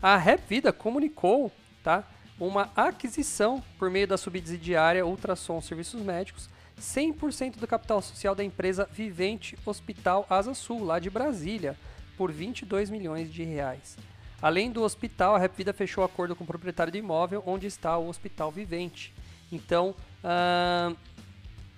A 0.00 0.16
Rap 0.16 0.40
Vida 0.48 0.72
comunicou, 0.72 1.52
tá? 1.82 2.04
Uma 2.38 2.70
aquisição 2.76 3.62
por 3.78 3.90
meio 3.90 4.06
da 4.06 4.18
subsidiária 4.18 5.06
Ultrassom 5.06 5.60
Serviços 5.60 6.02
Médicos, 6.02 6.50
100% 6.78 7.56
do 7.56 7.66
capital 7.66 8.02
social 8.02 8.34
da 8.34 8.44
empresa 8.44 8.86
Vivente 8.92 9.56
Hospital 9.64 10.26
Asa 10.28 10.52
Sul, 10.52 10.84
lá 10.84 10.98
de 10.98 11.08
Brasília, 11.08 11.76
por 12.16 12.30
22 12.30 12.90
milhões 12.90 13.32
de 13.32 13.42
reais. 13.42 13.96
Além 14.40 14.70
do 14.70 14.82
hospital, 14.82 15.34
a 15.34 15.38
Rap 15.38 15.56
Vida 15.56 15.72
fechou 15.72 16.04
acordo 16.04 16.36
com 16.36 16.44
o 16.44 16.46
proprietário 16.46 16.92
do 16.92 16.98
imóvel 16.98 17.42
onde 17.46 17.66
está 17.66 17.96
o 17.96 18.08
Hospital 18.08 18.50
Vivente. 18.50 19.14
Então, 19.50 19.94
uh, 20.22 20.94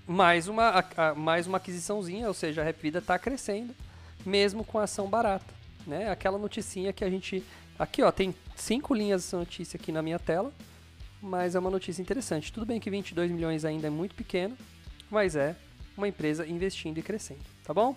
mais, 0.07 0.49
uma, 0.49 0.81
uh, 0.81 1.17
mais 1.17 1.47
uma 1.47 1.59
aquisiçãozinha, 1.59 2.27
ou 2.27 2.35
seja, 2.35 2.63
a 2.63 2.65
Rap 2.65 2.81
Vida 2.83 2.99
está 2.99 3.17
crescendo, 3.17 3.75
mesmo 4.27 4.65
com 4.65 4.79
ação 4.81 5.07
barata. 5.07 5.55
Né? 5.87 6.11
Aquela 6.11 6.37
noticinha 6.37 6.93
que 6.93 7.05
a 7.05 7.11
gente... 7.11 7.45
Aqui, 7.79 8.03
ó, 8.03 8.11
tem 8.11 8.35
cinco 8.61 8.95
linhas 8.95 9.23
dessa 9.23 9.39
notícia 9.39 9.79
aqui 9.81 9.91
na 9.91 10.03
minha 10.03 10.19
tela, 10.19 10.53
mas 11.23 11.55
é 11.55 11.59
uma 11.59 11.71
notícia 11.71 12.03
interessante. 12.03 12.53
Tudo 12.53 12.67
bem 12.67 12.81
que 12.81 12.91
22 12.91 13.31
milhões 13.31 13.65
ainda 13.65 13.87
é 13.87 13.91
muito 13.91 14.15
pequeno, 14.15 14.57
mas 15.11 15.37
é 15.37 15.57
uma 15.97 16.07
empresa 16.07 16.47
investindo 16.47 16.99
e 16.99 17.03
crescendo, 17.03 17.41
tá 17.65 17.75
bom? 17.75 17.97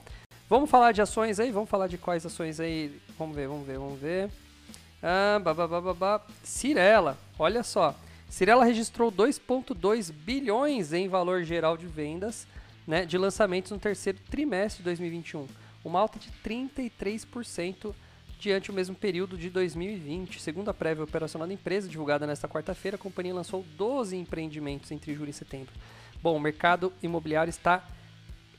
Vamos 0.50 0.70
falar 0.70 0.92
de 0.92 1.02
ações 1.02 1.40
aí? 1.40 1.52
Vamos 1.52 1.70
falar 1.70 1.88
de 1.88 1.98
quais 1.98 2.26
ações 2.26 2.60
aí? 2.60 3.00
Vamos 3.18 3.36
ver, 3.36 3.48
vamos 3.48 3.66
ver, 3.66 3.78
vamos 3.78 4.00
ver. 4.00 4.30
Ah, 5.02 5.40
Cirela, 6.44 7.18
olha 7.40 7.64
só. 7.64 7.96
Cirela 8.30 8.66
registrou 8.66 9.12
2,2 9.12 10.12
bilhões 10.12 10.94
em 10.94 11.08
valor 11.08 11.44
geral 11.44 11.78
de 11.78 11.86
vendas 11.86 12.48
né, 12.86 13.06
de 13.06 13.18
lançamentos 13.18 13.72
no 13.72 13.80
terceiro 13.80 14.20
trimestre 14.30 14.80
de 14.80 14.86
2021, 14.86 15.48
uma 15.84 16.00
alta 16.00 16.20
de 16.20 16.30
33% 16.44 17.94
diante 18.42 18.72
o 18.72 18.74
mesmo 18.74 18.96
período 18.96 19.38
de 19.38 19.50
2020. 19.50 20.42
Segundo 20.42 20.70
a 20.70 20.74
prévia 20.74 21.04
operacional 21.04 21.48
da 21.48 21.54
empresa, 21.54 21.88
divulgada 21.88 22.26
nesta 22.26 22.48
quarta-feira, 22.48 22.96
a 22.96 23.00
companhia 23.00 23.34
lançou 23.34 23.64
12 23.78 24.18
empreendimentos 24.18 24.92
entre 24.92 25.14
julho 25.14 25.30
e 25.30 25.34
setembro. 25.34 25.74
Bom, 26.22 26.36
o 26.36 26.40
mercado 26.40 26.92
imobiliário 27.02 27.50
está 27.50 27.88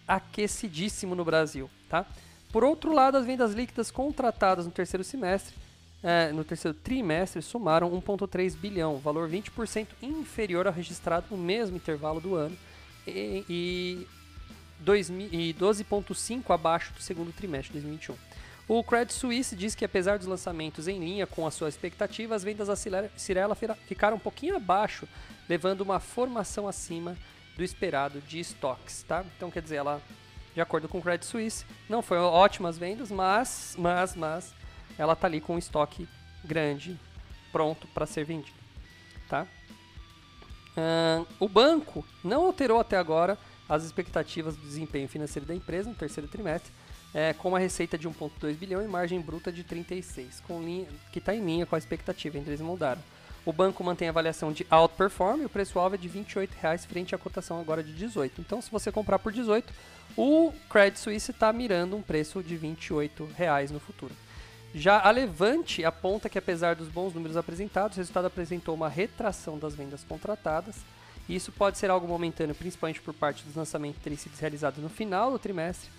aquecidíssimo 0.06 1.14
no 1.14 1.24
Brasil, 1.24 1.68
tá? 1.88 2.06
Por 2.52 2.64
outro 2.64 2.92
lado, 2.92 3.16
as 3.16 3.26
vendas 3.26 3.52
líquidas 3.52 3.90
contratadas 3.90 4.66
no 4.66 4.72
terceiro 4.72 5.02
semestre 5.02 5.54
é, 6.02 6.32
no 6.32 6.42
terceiro 6.42 6.76
trimestre 6.76 7.40
somaram 7.40 7.90
1,3 7.92 8.56
bilhão, 8.56 8.98
valor 8.98 9.28
20% 9.28 9.86
inferior 10.02 10.66
ao 10.66 10.72
registrado 10.72 11.26
no 11.30 11.36
mesmo 11.36 11.76
intervalo 11.76 12.20
do 12.20 12.34
ano 12.34 12.56
e, 13.06 13.44
e, 13.48 14.08
e 15.32 15.54
12,5% 15.54 16.50
abaixo 16.50 16.92
do 16.92 17.00
segundo 17.00 17.32
trimestre 17.32 17.74
de 17.74 17.86
2021. 17.86 18.31
O 18.68 18.82
Credit 18.82 19.12
Suisse 19.12 19.56
diz 19.56 19.74
que, 19.74 19.84
apesar 19.84 20.18
dos 20.18 20.26
lançamentos 20.26 20.86
em 20.86 20.98
linha 20.98 21.26
com 21.26 21.46
a 21.46 21.50
sua 21.50 21.68
expectativa, 21.68 22.34
as 22.34 22.44
vendas 22.44 22.68
da 22.68 22.76
Cirela 22.76 23.56
ficaram 23.86 24.16
um 24.16 24.20
pouquinho 24.20 24.56
abaixo, 24.56 25.06
levando 25.48 25.80
uma 25.80 25.98
formação 25.98 26.68
acima 26.68 27.16
do 27.56 27.64
esperado 27.64 28.20
de 28.20 28.38
estoques. 28.38 29.02
Tá? 29.02 29.24
Então, 29.36 29.50
quer 29.50 29.62
dizer, 29.62 29.76
ela, 29.76 30.00
de 30.54 30.60
acordo 30.60 30.88
com 30.88 30.98
o 30.98 31.02
Credit 31.02 31.26
Suisse, 31.26 31.66
não 31.88 32.02
foi 32.02 32.18
ótimas 32.18 32.78
vendas, 32.78 33.10
mas, 33.10 33.74
mas, 33.78 34.14
mas 34.14 34.54
ela 34.96 35.16
tá 35.16 35.26
ali 35.26 35.40
com 35.40 35.56
um 35.56 35.58
estoque 35.58 36.08
grande, 36.44 36.98
pronto 37.50 37.86
para 37.88 38.06
ser 38.06 38.24
vendido, 38.24 38.58
tá? 39.28 39.46
O 41.38 41.48
banco 41.48 42.04
não 42.24 42.46
alterou 42.46 42.80
até 42.80 42.96
agora 42.96 43.38
as 43.68 43.84
expectativas 43.84 44.56
do 44.56 44.62
desempenho 44.62 45.08
financeiro 45.08 45.46
da 45.46 45.54
empresa 45.54 45.88
no 45.88 45.94
terceiro 45.94 46.28
trimestre, 46.28 46.72
é, 47.14 47.32
com 47.32 47.48
uma 47.48 47.58
receita 47.58 47.98
de 47.98 48.08
1,2 48.08 48.54
bilhão 48.54 48.82
e 48.82 48.88
margem 48.88 49.20
bruta 49.20 49.52
de 49.52 49.62
36, 49.62 50.40
com 50.46 50.62
linha, 50.62 50.88
que 51.12 51.18
está 51.18 51.34
em 51.34 51.44
linha 51.44 51.66
com 51.66 51.74
a 51.74 51.78
expectativa, 51.78 52.38
entre 52.38 52.50
eles 52.50 52.60
mudaram. 52.60 53.00
O 53.44 53.52
banco 53.52 53.82
mantém 53.82 54.06
a 54.06 54.10
avaliação 54.12 54.52
de 54.52 54.64
outperform 54.70 55.42
e 55.42 55.44
o 55.44 55.48
preço-alvo 55.48 55.96
é 55.96 55.98
de 55.98 56.06
R$ 56.06 56.20
28,00 56.20 56.86
frente 56.86 57.14
à 57.14 57.18
cotação 57.18 57.60
agora 57.60 57.82
de 57.82 57.92
18. 57.92 58.40
Então, 58.40 58.62
se 58.62 58.70
você 58.70 58.92
comprar 58.92 59.18
por 59.18 59.32
18, 59.32 59.72
o 60.16 60.52
Credit 60.70 61.00
Suisse 61.00 61.32
está 61.32 61.52
mirando 61.52 61.96
um 61.96 62.02
preço 62.02 62.40
de 62.42 62.54
R$ 62.54 62.68
28,00 62.68 63.70
no 63.70 63.80
futuro. 63.80 64.14
Já 64.74 65.00
a 65.00 65.10
Levante 65.10 65.84
aponta 65.84 66.28
que, 66.28 66.38
apesar 66.38 66.76
dos 66.76 66.88
bons 66.88 67.12
números 67.12 67.36
apresentados, 67.36 67.96
o 67.96 68.00
resultado 68.00 68.26
apresentou 68.26 68.74
uma 68.74 68.88
retração 68.88 69.58
das 69.58 69.74
vendas 69.74 70.04
contratadas. 70.04 70.76
Isso 71.28 71.50
pode 71.50 71.78
ser 71.78 71.90
algo 71.90 72.06
momentâneo, 72.06 72.54
principalmente 72.54 73.00
por 73.00 73.12
parte 73.12 73.44
dos 73.44 73.56
lançamentos 73.56 74.00
sido 74.18 74.38
realizados 74.38 74.82
no 74.82 74.88
final 74.88 75.30
do 75.30 75.38
trimestre, 75.38 75.90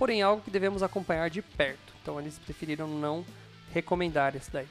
porém 0.00 0.22
algo 0.22 0.42
que 0.42 0.50
devemos 0.50 0.82
acompanhar 0.82 1.28
de 1.28 1.42
perto. 1.42 1.92
Então 2.00 2.18
eles 2.18 2.38
preferiram 2.38 2.88
não 2.88 3.22
recomendar 3.70 4.34
isso 4.34 4.50
daí. 4.50 4.66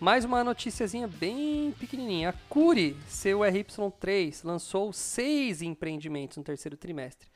Mais 0.00 0.24
uma 0.24 0.42
noticiazinha 0.42 1.06
bem 1.06 1.72
pequenininha. 1.78 2.30
A 2.30 2.32
Curi, 2.48 2.96
seu 3.06 3.38
RY3, 3.38 4.40
lançou 4.42 4.92
seis 4.92 5.62
empreendimentos 5.62 6.36
no 6.36 6.42
terceiro 6.42 6.76
trimestre, 6.76 7.28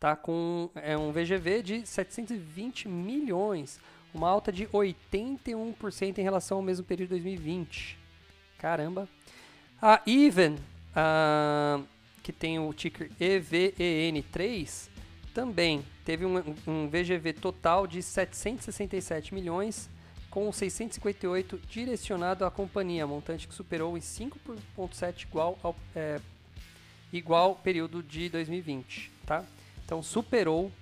tá? 0.00 0.16
com 0.16 0.70
é 0.74 0.96
um 0.96 1.12
VGV 1.12 1.62
de 1.62 1.86
720 1.86 2.88
milhões, 2.88 3.78
uma 4.14 4.30
alta 4.30 4.50
de 4.50 4.66
81% 4.68 6.16
em 6.16 6.22
relação 6.22 6.56
ao 6.56 6.62
mesmo 6.62 6.86
período 6.86 7.10
de 7.10 7.16
2020. 7.16 7.98
Caramba. 8.56 9.06
A 9.80 10.00
Even, 10.06 10.54
uh, 10.54 11.86
que 12.22 12.32
tem 12.32 12.58
o 12.58 12.72
ticker 12.72 13.10
EVEN3, 13.20 14.88
também 15.34 15.84
teve 16.08 16.24
um, 16.24 16.38
um 16.66 16.88
VGV 16.88 17.34
total 17.34 17.86
de 17.86 18.02
767 18.02 19.34
milhões, 19.34 19.90
com 20.30 20.50
658 20.50 21.60
direcionado 21.68 22.46
à 22.46 22.50
companhia, 22.50 23.06
montante 23.06 23.46
que 23.46 23.52
superou 23.52 23.94
em 23.94 24.00
5,7 24.00 25.24
igual 25.24 25.58
ao 25.62 25.76
é, 25.94 26.18
igual 27.12 27.56
período 27.56 28.02
de 28.02 28.30
2020, 28.30 29.12
tá? 29.26 29.44
Então 29.84 30.02
superou 30.02 30.72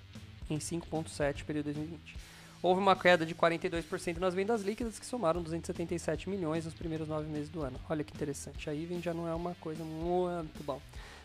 em 0.49 0.59
5,7 0.59 1.43
período 1.43 1.73
de 1.73 1.81
2020. 1.81 2.17
Houve 2.63 2.81
uma 2.81 2.95
queda 2.95 3.27
de 3.27 3.35
42% 3.35 4.19
nas 4.19 4.33
vendas 4.33 4.63
líquidas, 4.63 4.97
que 4.97 5.07
somaram 5.07 5.43
277 5.43 6.31
milhões 6.31 6.67
nos 6.67 6.75
primeiros 6.75 7.09
nove 7.09 7.29
meses 7.29 7.49
do 7.49 7.63
ano. 7.63 7.81
Olha 7.91 8.05
que 8.05 8.15
interessante. 8.15 8.71
A 8.71 8.75
Even 8.75 9.03
já 9.03 9.13
não 9.13 9.27
é 9.27 9.35
uma 9.35 9.57
coisa 9.57 9.83
muito 9.83 10.63
bom. 10.63 10.81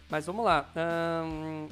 Mas 0.09 0.25
vamos 0.25 0.43
lá. 0.43 0.67
Um, 0.75 1.69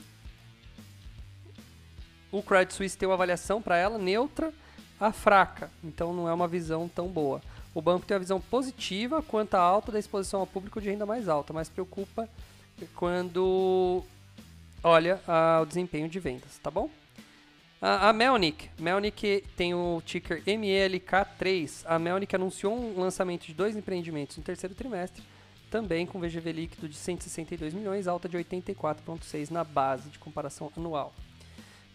o 2.31 2.41
Credit 2.41 2.73
Suisse 2.73 2.97
tem 2.97 3.07
uma 3.07 3.15
avaliação 3.15 3.61
para 3.61 3.77
ela 3.77 3.97
neutra 3.97 4.53
a 4.99 5.11
fraca, 5.11 5.69
então 5.83 6.13
não 6.13 6.27
é 6.27 6.33
uma 6.33 6.47
visão 6.47 6.87
tão 6.87 7.07
boa. 7.07 7.41
O 7.73 7.81
banco 7.81 8.05
tem 8.05 8.15
uma 8.15 8.19
visão 8.19 8.41
positiva 8.41 9.21
quanto 9.21 9.55
à 9.55 9.59
alta 9.59 9.91
da 9.91 9.99
exposição 9.99 10.41
ao 10.41 10.47
público 10.47 10.81
de 10.81 10.89
renda 10.89 11.05
mais 11.05 11.29
alta, 11.29 11.53
mas 11.53 11.69
preocupa 11.69 12.27
quando 12.95 14.03
olha 14.83 15.21
ah, 15.27 15.59
o 15.61 15.65
desempenho 15.65 16.09
de 16.09 16.19
vendas, 16.19 16.57
tá 16.61 16.69
bom? 16.71 16.89
A, 17.81 18.09
a 18.09 18.13
Melnick, 18.13 18.69
Melnick 18.77 19.43
tem 19.55 19.73
o 19.73 20.01
ticker 20.05 20.43
MELK3. 20.43 21.83
A 21.85 21.97
Melnick 21.97 22.35
anunciou 22.35 22.77
um 22.77 22.99
lançamento 22.99 23.45
de 23.45 23.53
dois 23.53 23.75
empreendimentos 23.75 24.35
no 24.35 24.43
terceiro 24.43 24.75
trimestre, 24.75 25.23
também 25.71 26.05
com 26.05 26.19
VGV 26.19 26.51
líquido 26.51 26.89
de 26.89 26.95
162 26.95 27.73
milhões, 27.73 28.07
alta 28.07 28.27
de 28.27 28.37
84,6 28.37 29.49
na 29.51 29.63
base 29.63 30.09
de 30.09 30.19
comparação 30.19 30.71
anual. 30.75 31.13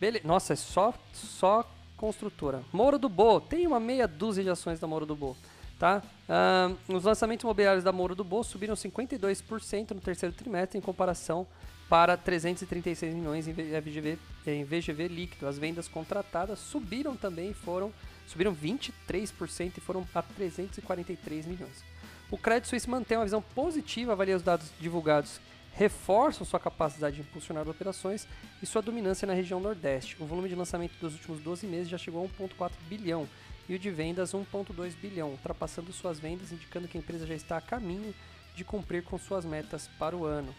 Beleza. 0.04 0.26
Nossa, 0.26 0.52
é 0.52 0.56
só, 0.56 0.92
só 1.12 1.68
construtora. 1.96 2.62
Moro 2.72 2.98
do 2.98 3.08
Bo, 3.08 3.40
tem 3.40 3.66
uma 3.66 3.80
meia 3.80 4.06
dúzia 4.06 4.44
de 4.44 4.50
ações 4.50 4.78
da 4.78 4.86
Moro 4.86 5.06
do 5.06 5.16
Bo. 5.16 5.36
Tá? 5.78 6.02
Uh, 6.28 6.94
os 6.94 7.04
lançamentos 7.04 7.42
imobiliários 7.42 7.82
da 7.82 7.92
Moro 7.92 8.14
do 8.14 8.22
Bo 8.22 8.44
subiram 8.44 8.74
52% 8.74 9.90
no 9.90 10.00
terceiro 10.00 10.34
trimestre 10.34 10.78
em 10.78 10.80
comparação 10.80 11.46
para 11.88 12.16
336 12.16 13.14
milhões 13.14 13.48
em 13.48 13.52
VGV, 13.52 14.18
em 14.46 14.64
VGV 14.64 15.08
líquido. 15.08 15.46
As 15.46 15.58
vendas 15.58 15.88
contratadas 15.88 16.58
subiram 16.58 17.16
também, 17.16 17.52
foram 17.52 17.92
subiram 18.26 18.54
23% 18.54 19.72
e 19.76 19.80
foram 19.80 20.06
a 20.14 20.22
343 20.22 21.46
milhões. 21.46 21.84
O 22.30 22.38
Credit 22.38 22.66
Suisse 22.66 22.88
mantém 22.88 23.18
uma 23.18 23.24
visão 23.24 23.42
positiva, 23.42 24.12
avalia 24.12 24.36
os 24.36 24.42
dados 24.42 24.70
divulgados, 24.80 25.40
reforçam 25.76 26.46
sua 26.46 26.60
capacidade 26.60 27.16
de 27.16 27.22
impulsionar 27.22 27.68
operações 27.68 28.26
e 28.62 28.66
sua 28.66 28.80
dominância 28.80 29.26
na 29.26 29.34
região 29.34 29.60
Nordeste. 29.60 30.16
O 30.20 30.26
volume 30.26 30.48
de 30.48 30.54
lançamento 30.54 30.92
dos 31.00 31.14
últimos 31.14 31.40
12 31.40 31.66
meses 31.66 31.88
já 31.88 31.98
chegou 31.98 32.24
a 32.24 32.42
1,4 32.42 32.72
bilhão 32.88 33.28
e 33.68 33.74
o 33.74 33.78
de 33.78 33.90
vendas 33.90 34.32
1,2 34.32 34.94
bilhão, 35.00 35.30
ultrapassando 35.30 35.92
suas 35.92 36.20
vendas, 36.20 36.52
indicando 36.52 36.86
que 36.86 36.96
a 36.96 37.00
empresa 37.00 37.26
já 37.26 37.34
está 37.34 37.56
a 37.56 37.60
caminho 37.60 38.14
de 38.54 38.64
cumprir 38.64 39.02
com 39.02 39.18
suas 39.18 39.44
metas 39.44 39.88
para 39.98 40.16
o 40.16 40.24
ano. 40.24 40.54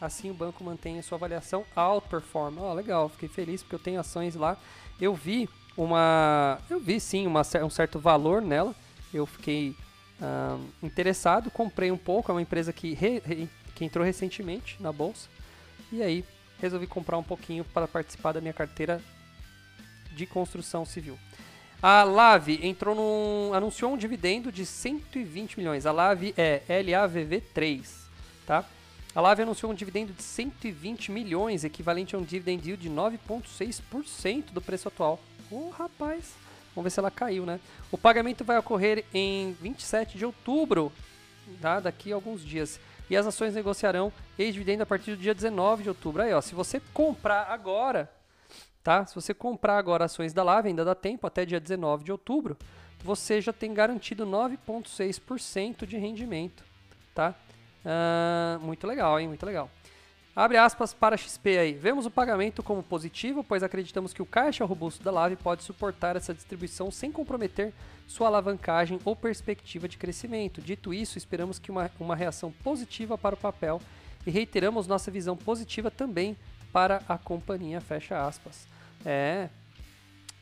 Assim, 0.00 0.30
o 0.30 0.34
banco 0.34 0.62
mantém 0.64 0.98
a 0.98 1.02
sua 1.02 1.16
avaliação 1.16 1.64
outperform. 1.74 2.58
Oh, 2.58 2.72
legal, 2.72 3.08
fiquei 3.08 3.28
feliz 3.28 3.62
porque 3.62 3.74
eu 3.74 3.78
tenho 3.78 4.00
ações 4.00 4.34
lá. 4.34 4.56
Eu 5.00 5.14
vi 5.14 5.48
uma, 5.76 6.58
eu 6.70 6.80
vi 6.80 6.98
sim 7.00 7.26
uma, 7.26 7.42
um 7.64 7.70
certo 7.70 7.98
valor 7.98 8.40
nela. 8.40 8.74
Eu 9.12 9.26
fiquei 9.26 9.76
uh, 10.20 10.64
interessado, 10.82 11.50
comprei 11.50 11.90
um 11.90 11.98
pouco. 11.98 12.30
É 12.30 12.34
uma 12.34 12.40
empresa 12.40 12.72
que, 12.72 12.94
re, 12.94 13.20
re, 13.24 13.48
que 13.80 13.84
entrou 13.86 14.04
recentemente 14.04 14.76
na 14.78 14.92
bolsa. 14.92 15.26
E 15.90 16.02
aí 16.02 16.22
resolvi 16.60 16.86
comprar 16.86 17.16
um 17.16 17.22
pouquinho 17.22 17.64
para 17.64 17.88
participar 17.88 18.32
da 18.32 18.40
minha 18.40 18.52
carteira 18.52 19.00
de 20.12 20.26
construção 20.26 20.84
civil. 20.84 21.18
A 21.82 22.02
Lave 22.02 22.60
entrou 22.62 22.94
num, 22.94 23.54
anunciou 23.54 23.94
um 23.94 23.96
dividendo 23.96 24.52
de 24.52 24.66
120 24.66 25.58
milhões. 25.58 25.86
A 25.86 25.92
Lave 25.92 26.34
é 26.36 26.60
LAVV3, 26.68 27.86
tá? 28.46 28.66
A 29.14 29.20
Lave 29.22 29.44
anunciou 29.44 29.72
um 29.72 29.74
dividendo 29.74 30.12
de 30.12 30.22
120 30.22 31.10
milhões, 31.10 31.64
equivalente 31.64 32.14
a 32.14 32.18
um 32.18 32.22
dividend 32.22 32.68
yield 32.68 32.82
de 32.82 32.90
9,6% 32.90 34.50
do 34.52 34.60
preço 34.60 34.88
atual. 34.88 35.18
Ô, 35.50 35.68
oh, 35.68 35.70
rapaz, 35.70 36.34
vamos 36.74 36.84
ver 36.84 36.90
se 36.90 37.00
ela 37.00 37.10
caiu, 37.10 37.46
né? 37.46 37.58
O 37.90 37.96
pagamento 37.96 38.44
vai 38.44 38.58
ocorrer 38.58 39.06
em 39.14 39.56
27 39.62 40.18
de 40.18 40.26
outubro, 40.26 40.92
tá? 41.62 41.80
daqui 41.80 42.12
a 42.12 42.14
alguns 42.14 42.44
dias. 42.44 42.78
E 43.10 43.16
as 43.16 43.26
ações 43.26 43.54
negociarão 43.54 44.12
ex-dividendo 44.38 44.84
a 44.84 44.86
partir 44.86 45.10
do 45.10 45.16
dia 45.16 45.34
19 45.34 45.82
de 45.82 45.88
outubro. 45.88 46.22
Aí, 46.22 46.32
ó, 46.32 46.40
se 46.40 46.54
você 46.54 46.80
comprar 46.94 47.48
agora, 47.50 48.08
tá? 48.84 49.04
Se 49.04 49.14
você 49.14 49.34
comprar 49.34 49.76
agora 49.76 50.04
ações 50.04 50.32
da 50.32 50.44
Lave, 50.44 50.68
ainda 50.68 50.84
dá 50.84 50.94
tempo, 50.94 51.26
até 51.26 51.44
dia 51.44 51.58
19 51.58 52.04
de 52.04 52.12
outubro, 52.12 52.56
você 53.02 53.40
já 53.40 53.52
tem 53.52 53.74
garantido 53.74 54.24
9,6% 54.24 55.84
de 55.84 55.96
rendimento, 55.98 56.62
tá? 57.12 57.34
Uh, 57.84 58.60
muito 58.60 58.86
legal, 58.86 59.18
hein? 59.18 59.26
Muito 59.26 59.44
legal. 59.44 59.68
Abre 60.34 60.56
aspas 60.56 60.94
para 60.94 61.16
XP 61.16 61.58
aí. 61.58 61.72
Vemos 61.72 62.06
o 62.06 62.10
pagamento 62.10 62.62
como 62.62 62.82
positivo, 62.82 63.42
pois 63.42 63.62
acreditamos 63.62 64.12
que 64.12 64.22
o 64.22 64.26
caixa 64.26 64.64
robusto 64.64 65.02
da 65.02 65.10
Lave 65.10 65.34
pode 65.34 65.64
suportar 65.64 66.14
essa 66.14 66.32
distribuição 66.32 66.90
sem 66.90 67.10
comprometer 67.10 67.72
sua 68.06 68.28
alavancagem 68.28 69.00
ou 69.04 69.16
perspectiva 69.16 69.88
de 69.88 69.98
crescimento. 69.98 70.62
Dito 70.62 70.94
isso, 70.94 71.18
esperamos 71.18 71.58
que 71.58 71.70
uma, 71.70 71.90
uma 71.98 72.14
reação 72.14 72.52
positiva 72.62 73.18
para 73.18 73.34
o 73.34 73.38
papel 73.38 73.82
e 74.24 74.30
reiteramos 74.30 74.86
nossa 74.86 75.10
visão 75.10 75.36
positiva 75.36 75.90
também 75.90 76.36
para 76.72 77.02
a 77.08 77.18
companhia. 77.18 77.80
Fecha 77.80 78.24
aspas. 78.24 78.68
É. 79.04 79.48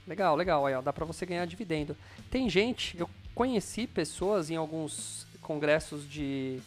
Legal, 0.07 0.37
legal. 0.37 0.67
Aí, 0.67 0.75
ó, 0.75 0.83
dá 0.83 0.93
para 0.93 1.07
você 1.07 1.25
ganhar 1.25 1.47
dividendo. 1.47 1.97
Tem 2.31 2.49
gente, 2.49 2.99
eu 2.99 3.09
conheci 3.35 3.87
pessoas 3.87 4.51
em 4.51 4.57
alguns 4.57 5.27
congressos 5.41 6.09
de 6.09 6.61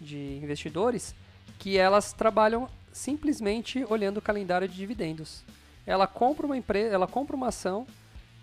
de 0.00 0.38
investidores 0.42 1.14
que 1.58 1.76
elas 1.76 2.12
trabalham 2.12 2.68
simplesmente 2.92 3.84
olhando 3.88 4.18
o 4.18 4.22
calendário 4.22 4.68
de 4.68 4.76
dividendos. 4.76 5.42
Ela 5.86 6.06
compra 6.06 6.46
uma 6.46 6.56
empresa, 6.56 6.94
ela 6.94 7.06
compra 7.06 7.34
uma 7.34 7.48
ação, 7.48 7.86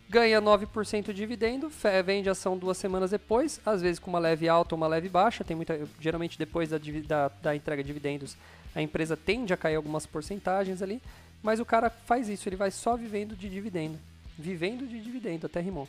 ganha 0.10 0.42
9% 0.42 1.06
de 1.06 1.14
dividendo, 1.14 1.72
vende 2.04 2.30
a 2.30 2.34
ação 2.34 2.58
duas 2.58 2.78
semanas 2.78 3.12
depois, 3.12 3.60
às 3.66 3.82
vezes 3.82 4.00
com 4.00 4.10
uma 4.10 4.20
leve 4.20 4.48
alta 4.48 4.76
ou 4.76 4.78
uma 4.78 4.88
leve 4.88 5.10
baixa, 5.10 5.44
tem 5.44 5.56
muita, 5.56 5.88
geralmente 6.00 6.38
depois 6.38 6.70
da, 6.70 6.80
da, 7.08 7.28
da 7.42 7.56
entrega 7.56 7.84
de 7.84 7.88
dividendos, 7.88 8.38
a 8.74 8.82
empresa 8.82 9.16
tende 9.16 9.54
a 9.54 9.58
cair 9.58 9.76
algumas 9.76 10.06
porcentagens 10.06 10.82
ali, 10.82 11.02
mas 11.42 11.60
o 11.60 11.66
cara 11.66 11.90
faz 11.90 12.30
isso, 12.30 12.48
ele 12.50 12.56
vai 12.56 12.72
só 12.72 12.96
vivendo 12.96 13.36
de 13.36 13.50
dividendo, 13.50 14.00
vivendo 14.38 14.88
de 14.88 15.00
dividendo, 15.00 15.46
até 15.46 15.60
rimou. 15.60 15.88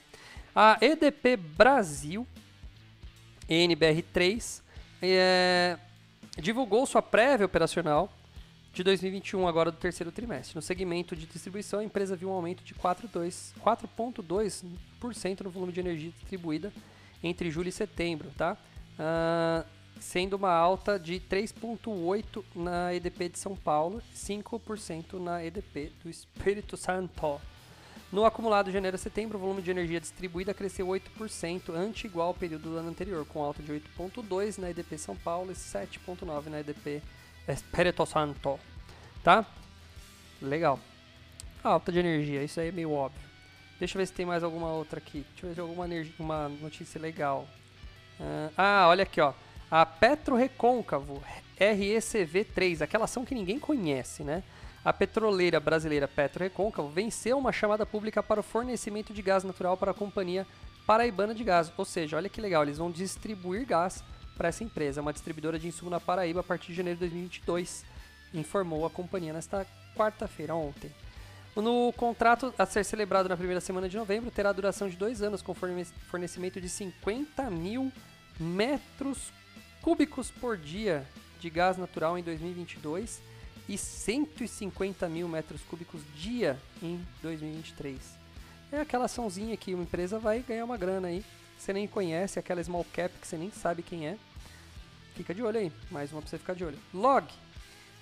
A 0.55 0.79
EDP 0.81 1.37
Brasil, 1.37 2.27
NBR3, 3.49 4.62
é, 5.03 5.79
divulgou 6.40 6.87
sua 6.87 7.03
prévia 7.03 7.46
operacional 7.46 8.12
de 8.72 8.85
2021, 8.85 9.49
agora 9.49 9.70
do 9.70 9.79
terceiro 9.79 10.12
trimestre. 10.12 10.55
No 10.55 10.62
segmento 10.62 11.16
de 11.16 11.27
distribuição, 11.27 11.81
a 11.81 11.85
empresa 11.85 12.14
viu 12.14 12.29
um 12.29 12.33
aumento 12.33 12.62
de 12.62 12.75
4,2% 12.75 15.40
no 15.40 15.51
volume 15.51 15.72
de 15.72 15.81
energia 15.81 16.11
distribuída 16.11 16.70
entre 17.22 17.51
julho 17.51 17.70
e 17.70 17.72
setembro, 17.72 18.31
tá? 18.37 18.55
Uh, 18.99 19.64
sendo 19.99 20.37
uma 20.37 20.53
alta 20.53 20.99
de 20.99 21.18
3,8% 21.20 22.44
na 22.55 22.94
EDP 22.94 23.31
de 23.31 23.38
São 23.38 23.57
Paulo, 23.57 24.03
5% 24.14 25.14
na 25.14 25.42
EDP 25.42 25.90
do 26.03 26.11
Espírito 26.11 26.77
Santo. 26.77 27.40
No 28.12 28.25
acumulado 28.25 28.66
de 28.66 28.73
janeiro 28.73 28.95
a 28.95 28.99
setembro, 28.99 29.37
o 29.37 29.40
volume 29.40 29.61
de 29.61 29.71
energia 29.71 30.01
distribuída 30.01 30.55
cresceu 30.55 30.87
8%, 30.87 31.75
ante 31.75 32.07
igual 32.07 32.29
ao 32.29 32.35
período 32.35 32.71
do 32.71 32.77
ano 32.77 32.88
anterior, 32.88 33.27
com 33.27 33.42
alta 33.42 33.62
de 33.62 33.73
8,2% 33.73 34.59
na 34.59 34.71
EDP 34.71 34.97
São 34.97 35.16
Paulo 35.16 35.51
e 35.51 35.55
7,9% 35.55 36.47
na 36.47 36.61
EDP 36.61 37.03
Espírito 37.49 38.07
Santo. 38.07 38.61
Tá? 39.25 39.45
Legal. 40.40 40.79
Alta 41.64 41.90
de 41.90 41.99
energia, 41.99 42.45
isso 42.45 42.61
aí 42.61 42.69
é 42.69 42.73
meio 42.73 42.92
óbvio. 42.92 43.27
Deixa 43.79 43.97
eu 43.97 44.01
ver 44.01 44.07
se 44.07 44.12
tem 44.12 44.25
mais 44.25 44.45
alguma 44.45 44.69
outra 44.69 44.99
aqui. 44.99 45.27
Deixa 45.31 45.45
eu 45.45 45.49
ver 45.49 45.55
se 45.55 45.61
alguma 45.61 45.85
energia, 45.85 46.14
uma 46.19 46.49
notícia 46.49 47.01
legal. 47.01 47.47
Uh, 48.21 48.53
ah, 48.57 48.87
olha 48.88 49.03
aqui, 49.03 49.21
ó. 49.21 49.35
A 49.71 49.85
Petro 49.85 50.37
Recôncavo 50.37 51.21
RECV3, 51.59 52.83
aquela 52.83 53.05
ação 53.05 53.25
que 53.25 53.35
ninguém 53.35 53.59
conhece, 53.59 54.23
né? 54.23 54.45
A 54.87 54.92
petroleira 54.92 55.59
brasileira 55.59 56.07
Petro 56.07 56.44
Recôncavo 56.44 56.88
venceu 56.88 57.37
uma 57.37 57.51
chamada 57.51 57.85
pública 57.85 58.22
para 58.22 58.38
o 58.38 58.42
fornecimento 58.42 59.12
de 59.12 59.20
gás 59.20 59.42
natural 59.42 59.77
para 59.77 59.90
a 59.90 59.94
companhia 59.94 60.46
Paraibana 60.87 61.35
de 61.35 61.42
Gás. 61.42 61.72
Ou 61.77 61.85
seja, 61.85 62.16
olha 62.16 62.29
que 62.29 62.40
legal, 62.40 62.62
eles 62.62 62.79
vão 62.79 62.88
distribuir 62.88 63.66
gás 63.66 64.05
para 64.37 64.46
essa 64.46 64.62
empresa, 64.62 65.01
uma 65.01 65.12
distribuidora 65.12 65.59
de 65.59 65.66
insumo 65.66 65.90
na 65.90 65.99
Paraíba 65.99 66.38
a 66.38 66.44
partir 66.44 66.68
de 66.68 66.75
janeiro 66.75 67.01
de 67.01 67.07
2022, 67.07 67.85
informou 68.33 68.87
a 68.87 68.90
companhia 68.90 69.33
nesta 69.33 69.66
quarta-feira, 69.96 70.55
ontem. 70.55 70.92
No 71.57 71.92
contrato 71.96 72.55
a 72.57 72.64
ser 72.64 72.85
celebrado 72.85 73.29
na 73.29 73.37
primeira 73.37 73.61
semana 73.61 73.88
de 73.88 73.96
novembro, 73.96 74.31
terá 74.31 74.53
duração 74.53 74.88
de 74.88 74.96
dois 74.96 75.20
anos, 75.20 75.42
com 75.42 75.53
fornecimento 75.53 76.61
de 76.61 76.68
50 76.68 77.51
mil 77.51 77.90
metros 78.38 79.33
cúbicos 79.83 80.31
por 80.31 80.57
dia 80.57 81.05
de 81.40 81.51
gás 81.51 81.77
natural 81.77 82.16
em 82.16 82.22
2022 82.22 83.35
e 83.68 83.76
150 83.76 85.09
mil 85.09 85.29
metros 85.29 85.62
cúbicos 85.62 86.00
dia 86.14 86.59
em 86.83 87.05
2023. 87.22 87.98
É 88.70 88.81
aquela 88.81 89.07
açãozinha 89.07 89.57
que 89.57 89.74
uma 89.74 89.83
empresa 89.83 90.18
vai 90.18 90.40
ganhar 90.40 90.64
uma 90.64 90.76
grana 90.76 91.09
aí. 91.09 91.24
Você 91.59 91.72
nem 91.72 91.87
conhece, 91.87 92.38
aquela 92.38 92.62
small 92.62 92.87
cap 92.92 93.14
que 93.18 93.26
você 93.26 93.37
nem 93.37 93.50
sabe 93.50 93.83
quem 93.83 94.07
é. 94.07 94.16
Fica 95.14 95.35
de 95.35 95.42
olho 95.42 95.59
aí, 95.59 95.72
mais 95.90 96.12
uma 96.12 96.20
pra 96.20 96.31
você 96.31 96.38
ficar 96.38 96.55
de 96.55 96.64
olho. 96.64 96.79
Log. 96.92 97.26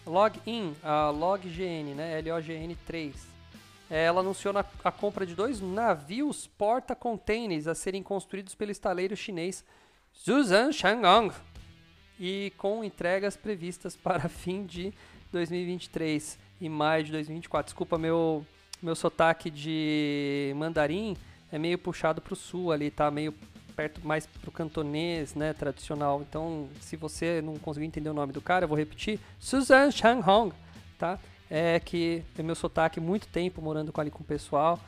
Login, 0.07 0.75
a 0.83 1.09
LogGN, 1.11 1.95
né? 1.95 2.21
LOGN3. 2.21 3.15
Ela 3.89 4.21
anunciou 4.21 4.55
a 4.83 4.93
compra 4.93 5.25
de 5.25 5.35
dois 5.35 5.61
navios 5.61 6.47
porta-containers 6.47 7.67
a 7.67 7.75
serem 7.75 8.03
construídos 8.03 8.55
pelo 8.55 8.71
estaleiro 8.71 9.17
chinês 9.17 9.65
Zhuzhan 10.25 10.73
Shangang 10.73 11.35
e 12.19 12.53
com 12.57 12.83
entregas 12.83 13.37
previstas 13.37 13.97
para 13.97 14.29
fim 14.29 14.65
de 14.65 14.93
2023 15.35 16.39
e 16.61 16.69
maio 16.69 17.05
de 17.05 17.13
2024. 17.13 17.67
Desculpa, 17.67 17.99
meu, 17.99 18.45
meu 18.83 18.95
sotaque 18.95 19.51
de 19.51 20.53
mandarim 20.57 21.17
é 21.53 21.59
meio 21.59 21.79
puxado 21.79 22.21
para 22.21 22.33
o 22.33 22.37
sul 22.37 22.73
ali, 22.73 22.91
tá 22.91 23.11
meio 23.11 23.35
perto 23.77 24.01
mais 24.07 24.27
pro 24.27 24.51
cantonês, 24.51 25.35
né, 25.35 25.53
tradicional. 25.53 26.25
Então, 26.29 26.69
se 26.81 26.97
você 26.97 27.43
não 27.43 27.57
conseguiu 27.57 27.87
entender 27.87 28.09
o 28.09 28.15
nome 28.15 28.33
do 28.33 28.41
cara, 28.41 28.65
eu 28.65 28.69
vou 28.69 28.79
repetir. 28.79 29.21
Suzan 29.39 29.91
Changhong, 29.91 30.53
tá? 30.99 31.19
é 31.51 31.79
que 31.79 32.23
é 32.39 32.43
meu 32.43 32.55
sotaque 32.55 33.01
muito 33.01 33.29
tempo 33.29 33.61
morando 33.61 33.93
ali 33.97 34.11
com 34.11 34.23
o 34.23 34.27
pessoal, 34.27 34.79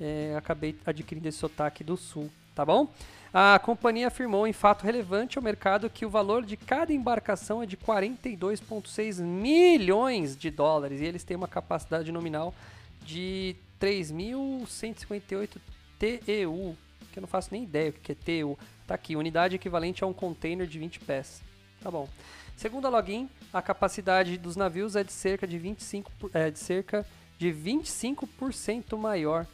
é, 0.00 0.34
acabei 0.36 0.76
adquirindo 0.84 1.28
esse 1.28 1.38
sotaque 1.38 1.84
do 1.84 1.96
sul, 1.96 2.30
tá 2.60 2.64
bom? 2.66 2.92
A 3.32 3.58
companhia 3.58 4.08
afirmou 4.08 4.46
em 4.46 4.52
fato 4.52 4.82
relevante 4.82 5.38
ao 5.38 5.42
mercado 5.42 5.88
que 5.88 6.04
o 6.04 6.10
valor 6.10 6.44
de 6.44 6.58
cada 6.58 6.92
embarcação 6.92 7.62
é 7.62 7.66
de 7.66 7.74
42,6 7.74 9.22
milhões 9.22 10.36
de 10.36 10.50
dólares 10.50 11.00
e 11.00 11.06
eles 11.06 11.24
têm 11.24 11.38
uma 11.38 11.48
capacidade 11.48 12.12
nominal 12.12 12.54
de 13.02 13.56
3.158 13.80 15.56
TEU, 15.98 16.76
que 17.10 17.18
eu 17.18 17.22
não 17.22 17.28
faço 17.28 17.48
nem 17.50 17.62
ideia 17.62 17.88
o 17.88 17.92
que 17.94 18.12
é 18.12 18.14
TEU. 18.14 18.58
Tá 18.86 18.94
aqui, 18.94 19.16
unidade 19.16 19.56
equivalente 19.56 20.04
a 20.04 20.06
um 20.06 20.12
container 20.12 20.66
de 20.66 20.78
20 20.78 21.00
pés. 21.00 21.40
Tá 21.82 21.90
bom. 21.90 22.10
Segundo 22.58 22.84
a 22.84 22.90
Login, 22.90 23.26
a 23.54 23.62
capacidade 23.62 24.36
dos 24.36 24.54
navios 24.54 24.96
é 24.96 25.02
de 25.02 25.12
cerca 25.12 25.46
de 25.46 25.56
25, 25.56 26.12
é, 26.34 26.50
de 26.50 26.58
cerca 26.58 27.06
de 27.38 27.48
25% 27.50 28.98
maior 28.98 29.46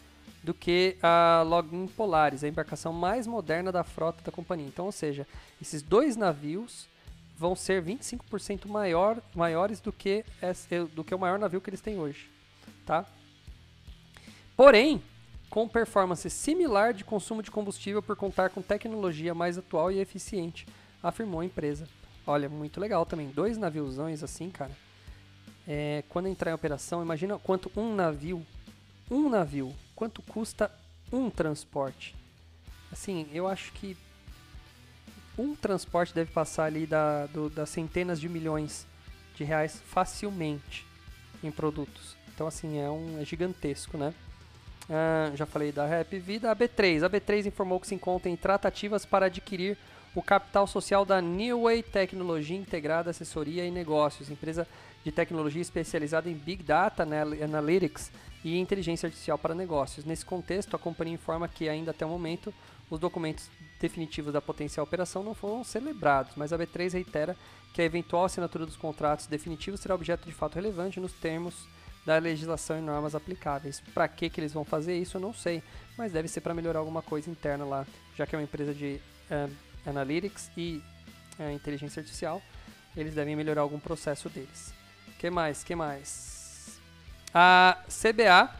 do 0.46 0.54
que 0.54 0.96
a 1.02 1.42
Login 1.44 1.88
Polaris, 1.88 2.44
a 2.44 2.48
embarcação 2.48 2.92
mais 2.92 3.26
moderna 3.26 3.72
da 3.72 3.82
frota 3.82 4.22
da 4.22 4.30
companhia. 4.30 4.68
Então, 4.68 4.86
ou 4.86 4.92
seja, 4.92 5.26
esses 5.60 5.82
dois 5.82 6.16
navios 6.16 6.86
vão 7.36 7.56
ser 7.56 7.82
25% 7.82 8.68
maior, 8.68 9.20
maiores 9.34 9.80
do 9.80 9.92
que, 9.92 10.24
do 10.94 11.02
que 11.02 11.12
o 11.12 11.18
maior 11.18 11.36
navio 11.36 11.60
que 11.60 11.68
eles 11.68 11.80
têm 11.80 11.98
hoje. 11.98 12.30
Tá? 12.86 13.04
Porém, 14.56 15.02
com 15.50 15.68
performance 15.68 16.30
similar 16.30 16.94
de 16.94 17.02
consumo 17.02 17.42
de 17.42 17.50
combustível 17.50 18.00
por 18.00 18.14
contar 18.14 18.50
com 18.50 18.62
tecnologia 18.62 19.34
mais 19.34 19.58
atual 19.58 19.90
e 19.90 19.98
eficiente, 19.98 20.64
afirmou 21.02 21.40
a 21.40 21.44
empresa. 21.44 21.88
Olha, 22.24 22.48
muito 22.48 22.78
legal 22.78 23.04
também. 23.04 23.30
Dois 23.30 23.58
naviozões 23.58 24.22
assim, 24.22 24.48
cara. 24.48 24.70
É, 25.66 26.04
quando 26.08 26.28
entrar 26.28 26.52
em 26.52 26.54
operação, 26.54 27.02
imagina 27.02 27.36
quanto 27.36 27.68
um 27.76 27.96
navio, 27.96 28.46
um 29.10 29.28
navio, 29.28 29.74
quanto 29.96 30.22
custa 30.22 30.70
um 31.10 31.30
transporte. 31.30 32.14
Assim, 32.92 33.26
eu 33.32 33.48
acho 33.48 33.72
que 33.72 33.96
um 35.38 35.56
transporte 35.56 36.14
deve 36.14 36.30
passar 36.30 36.64
ali 36.64 36.86
da, 36.86 37.26
do, 37.26 37.50
das 37.50 37.70
centenas 37.70 38.20
de 38.20 38.28
milhões 38.28 38.86
de 39.34 39.42
reais 39.42 39.82
facilmente 39.86 40.86
em 41.42 41.50
produtos. 41.50 42.16
Então, 42.34 42.46
assim, 42.46 42.78
é, 42.78 42.88
um, 42.88 43.20
é 43.20 43.24
gigantesco, 43.24 43.96
né? 43.96 44.14
Ah, 44.88 45.32
já 45.34 45.44
falei 45.44 45.72
da 45.72 45.86
Rap 45.86 46.18
Vida. 46.18 46.50
A 46.50 46.56
B3. 46.56 47.02
A 47.02 47.10
B3 47.10 47.46
informou 47.46 47.80
que 47.80 47.86
se 47.86 47.94
encontra 47.94 48.30
em 48.30 48.36
tratativas 48.36 49.04
para 49.04 49.26
adquirir 49.26 49.76
o 50.14 50.22
capital 50.22 50.66
social 50.66 51.04
da 51.04 51.20
New 51.20 51.64
Way 51.64 51.82
Tecnologia 51.82 52.56
Integrada 52.56 53.10
Assessoria 53.10 53.66
e 53.66 53.70
Negócios, 53.70 54.30
empresa 54.30 54.66
de 55.04 55.12
tecnologia 55.12 55.60
especializada 55.60 56.30
em 56.30 56.34
Big 56.34 56.62
Data 56.62 57.02
Analytics 57.02 58.10
e 58.46 58.60
inteligência 58.60 59.08
artificial 59.08 59.36
para 59.36 59.56
negócios. 59.56 60.04
Nesse 60.04 60.24
contexto, 60.24 60.76
a 60.76 60.78
companhia 60.78 61.14
informa 61.14 61.48
que 61.48 61.68
ainda 61.68 61.90
até 61.90 62.06
o 62.06 62.08
momento 62.08 62.54
os 62.88 63.00
documentos 63.00 63.50
definitivos 63.80 64.32
da 64.32 64.40
potencial 64.40 64.86
operação 64.86 65.24
não 65.24 65.34
foram 65.34 65.64
celebrados, 65.64 66.34
mas 66.36 66.52
a 66.52 66.58
B3 66.58 66.92
reitera 66.92 67.36
que 67.74 67.82
a 67.82 67.84
eventual 67.84 68.24
assinatura 68.24 68.64
dos 68.64 68.76
contratos 68.76 69.26
definitivos 69.26 69.80
será 69.80 69.96
objeto 69.96 70.26
de 70.26 70.32
fato 70.32 70.54
relevante 70.54 71.00
nos 71.00 71.12
termos 71.12 71.68
da 72.06 72.18
legislação 72.18 72.78
e 72.78 72.80
normas 72.80 73.16
aplicáveis. 73.16 73.82
Para 73.92 74.06
que, 74.06 74.30
que 74.30 74.40
eles 74.40 74.52
vão 74.52 74.64
fazer 74.64 74.96
isso, 74.96 75.16
eu 75.16 75.20
não 75.20 75.34
sei, 75.34 75.60
mas 75.98 76.12
deve 76.12 76.28
ser 76.28 76.40
para 76.40 76.54
melhorar 76.54 76.78
alguma 76.78 77.02
coisa 77.02 77.28
interna 77.28 77.64
lá, 77.64 77.84
já 78.16 78.24
que 78.28 78.36
é 78.36 78.38
uma 78.38 78.44
empresa 78.44 78.72
de 78.72 79.00
uh, 79.28 79.52
analytics 79.84 80.52
e 80.56 80.80
uh, 81.40 81.50
inteligência 81.50 81.98
artificial, 81.98 82.40
eles 82.96 83.12
devem 83.12 83.34
melhorar 83.34 83.62
algum 83.62 83.80
processo 83.80 84.28
deles. 84.28 84.72
Que 85.18 85.30
mais? 85.30 85.64
Que 85.64 85.74
mais? 85.74 86.35
A 87.38 87.76
CBA, 87.88 88.50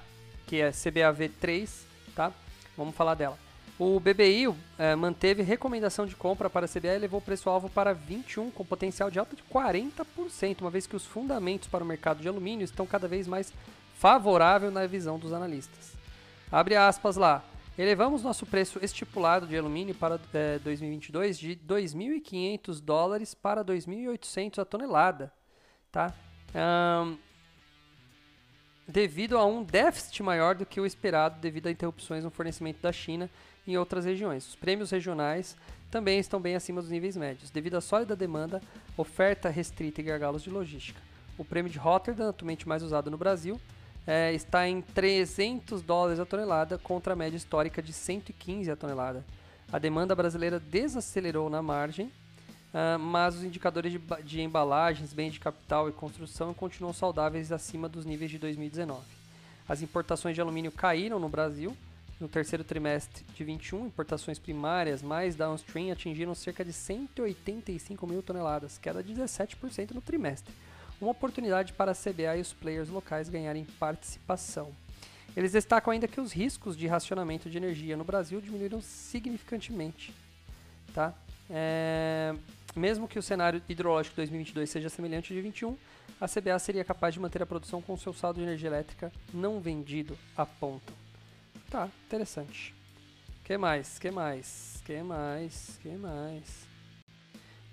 que 0.46 0.60
é 0.60 0.68
CBAV3, 0.68 1.66
tá? 2.14 2.30
Vamos 2.76 2.94
falar 2.94 3.14
dela. 3.14 3.38
O 3.78 3.98
BBI 3.98 4.54
é, 4.78 4.94
manteve 4.94 5.42
recomendação 5.42 6.04
de 6.04 6.14
compra 6.14 6.50
para 6.50 6.66
a 6.66 6.68
CBA 6.68 6.94
e 6.94 6.98
levou 6.98 7.20
o 7.20 7.22
preço-alvo 7.22 7.70
para 7.70 7.94
21, 7.94 8.50
com 8.50 8.66
potencial 8.66 9.10
de 9.10 9.18
alta 9.18 9.34
de 9.34 9.42
40%, 9.44 10.60
uma 10.60 10.68
vez 10.68 10.86
que 10.86 10.94
os 10.94 11.06
fundamentos 11.06 11.68
para 11.68 11.82
o 11.82 11.86
mercado 11.86 12.20
de 12.20 12.28
alumínio 12.28 12.66
estão 12.66 12.84
cada 12.84 13.08
vez 13.08 13.26
mais 13.26 13.50
favorável 13.94 14.70
na 14.70 14.86
visão 14.86 15.18
dos 15.18 15.32
analistas. 15.32 15.94
Abre 16.52 16.76
aspas 16.76 17.16
lá. 17.16 17.42
Elevamos 17.78 18.22
nosso 18.22 18.44
preço 18.44 18.78
estipulado 18.82 19.46
de 19.46 19.56
alumínio 19.56 19.94
para 19.94 20.20
é, 20.34 20.58
2022 20.58 21.38
de 21.38 21.56
2.500 21.66 22.82
dólares 22.82 23.32
para 23.32 23.64
2.800 23.64 24.58
a 24.58 24.66
tonelada, 24.66 25.32
tá? 25.90 26.12
Um, 26.54 27.16
devido 28.86 29.36
a 29.36 29.44
um 29.44 29.62
déficit 29.62 30.22
maior 30.22 30.54
do 30.54 30.66
que 30.66 30.80
o 30.80 30.86
esperado 30.86 31.40
devido 31.40 31.66
a 31.66 31.70
interrupções 31.70 32.22
no 32.22 32.30
fornecimento 32.30 32.80
da 32.80 32.92
China 32.92 33.28
em 33.66 33.76
outras 33.76 34.04
regiões. 34.04 34.46
Os 34.48 34.54
prêmios 34.54 34.90
regionais 34.90 35.56
também 35.90 36.18
estão 36.18 36.40
bem 36.40 36.54
acima 36.54 36.80
dos 36.80 36.90
níveis 36.90 37.16
médios, 37.16 37.50
devido 37.50 37.76
à 37.76 37.80
sólida 37.80 38.14
demanda, 38.14 38.60
oferta 38.96 39.48
restrita 39.48 40.00
e 40.00 40.04
gargalos 40.04 40.42
de 40.42 40.50
logística. 40.50 41.00
O 41.36 41.44
prêmio 41.44 41.70
de 41.70 41.78
Rotterdam, 41.78 42.28
atualmente 42.28 42.68
mais 42.68 42.82
usado 42.82 43.10
no 43.10 43.18
Brasil, 43.18 43.60
é, 44.06 44.32
está 44.32 44.68
em 44.68 44.80
300 44.80 45.82
dólares 45.82 46.20
a 46.20 46.24
tonelada 46.24 46.78
contra 46.78 47.12
a 47.12 47.16
média 47.16 47.36
histórica 47.36 47.82
de 47.82 47.92
115 47.92 48.70
a 48.70 48.76
tonelada. 48.76 49.24
A 49.72 49.78
demanda 49.78 50.14
brasileira 50.14 50.60
desacelerou 50.60 51.50
na 51.50 51.60
margem, 51.60 52.12
uh, 52.72 52.98
mas 52.98 53.36
os 53.36 53.44
indicadores 53.44 53.92
de, 53.92 54.00
de 54.24 54.40
embalagens, 54.40 55.12
bens 55.12 55.32
de 55.32 55.40
capital 55.40 55.88
e 55.88 55.92
construção 55.92 56.54
continuam 56.54 56.92
saudáveis 56.92 57.52
acima 57.52 57.88
dos 57.88 58.04
níveis 58.04 58.30
de 58.30 58.38
2019. 58.38 59.02
As 59.68 59.82
importações 59.82 60.34
de 60.34 60.40
alumínio 60.40 60.70
caíram 60.70 61.18
no 61.18 61.28
Brasil, 61.28 61.76
no 62.18 62.28
terceiro 62.28 62.64
trimestre 62.64 63.24
de 63.34 63.44
21, 63.44 63.86
importações 63.86 64.38
primárias 64.38 65.02
mais 65.02 65.34
downstream 65.34 65.92
atingiram 65.92 66.34
cerca 66.34 66.64
de 66.64 66.72
185 66.72 68.06
mil 68.06 68.22
toneladas, 68.22 68.78
queda 68.78 69.02
de 69.02 69.12
17% 69.12 69.90
no 69.92 70.00
trimestre. 70.00 70.54
Uma 71.00 71.10
oportunidade 71.10 71.74
para 71.74 71.92
a 71.92 71.94
CBA 71.94 72.38
e 72.38 72.40
os 72.40 72.54
players 72.54 72.88
locais 72.88 73.28
ganharem 73.28 73.66
participação. 73.78 74.72
Eles 75.36 75.52
destacam 75.52 75.92
ainda 75.92 76.08
que 76.08 76.20
os 76.20 76.32
riscos 76.32 76.74
de 76.74 76.86
racionamento 76.86 77.50
de 77.50 77.58
energia 77.58 77.96
no 77.96 78.04
Brasil 78.04 78.40
diminuíram 78.40 78.80
significantemente. 78.80 80.14
Tá? 80.94 81.12
É... 81.50 82.34
Mesmo 82.74 83.08
que 83.08 83.18
o 83.18 83.22
cenário 83.22 83.62
hidrológico 83.68 84.14
de 84.14 84.22
2022 84.22 84.68
seja 84.68 84.88
semelhante 84.90 85.32
ao 85.32 85.36
de 85.36 85.42
2021, 85.42 85.76
a 86.20 86.28
CBA 86.28 86.58
seria 86.58 86.84
capaz 86.84 87.14
de 87.14 87.20
manter 87.20 87.42
a 87.42 87.46
produção 87.46 87.80
com 87.80 87.96
seu 87.96 88.12
saldo 88.12 88.38
de 88.38 88.44
energia 88.44 88.68
elétrica 88.68 89.10
não 89.32 89.60
vendido, 89.60 90.16
apontam. 90.36 90.94
Tá, 91.70 91.88
interessante. 92.06 92.74
Que 93.44 93.56
mais? 93.56 93.98
Que 93.98 94.10
mais? 94.10 94.82
Que 94.84 95.02
mais? 95.02 95.78
Que 95.82 95.88
mais? 95.90 96.66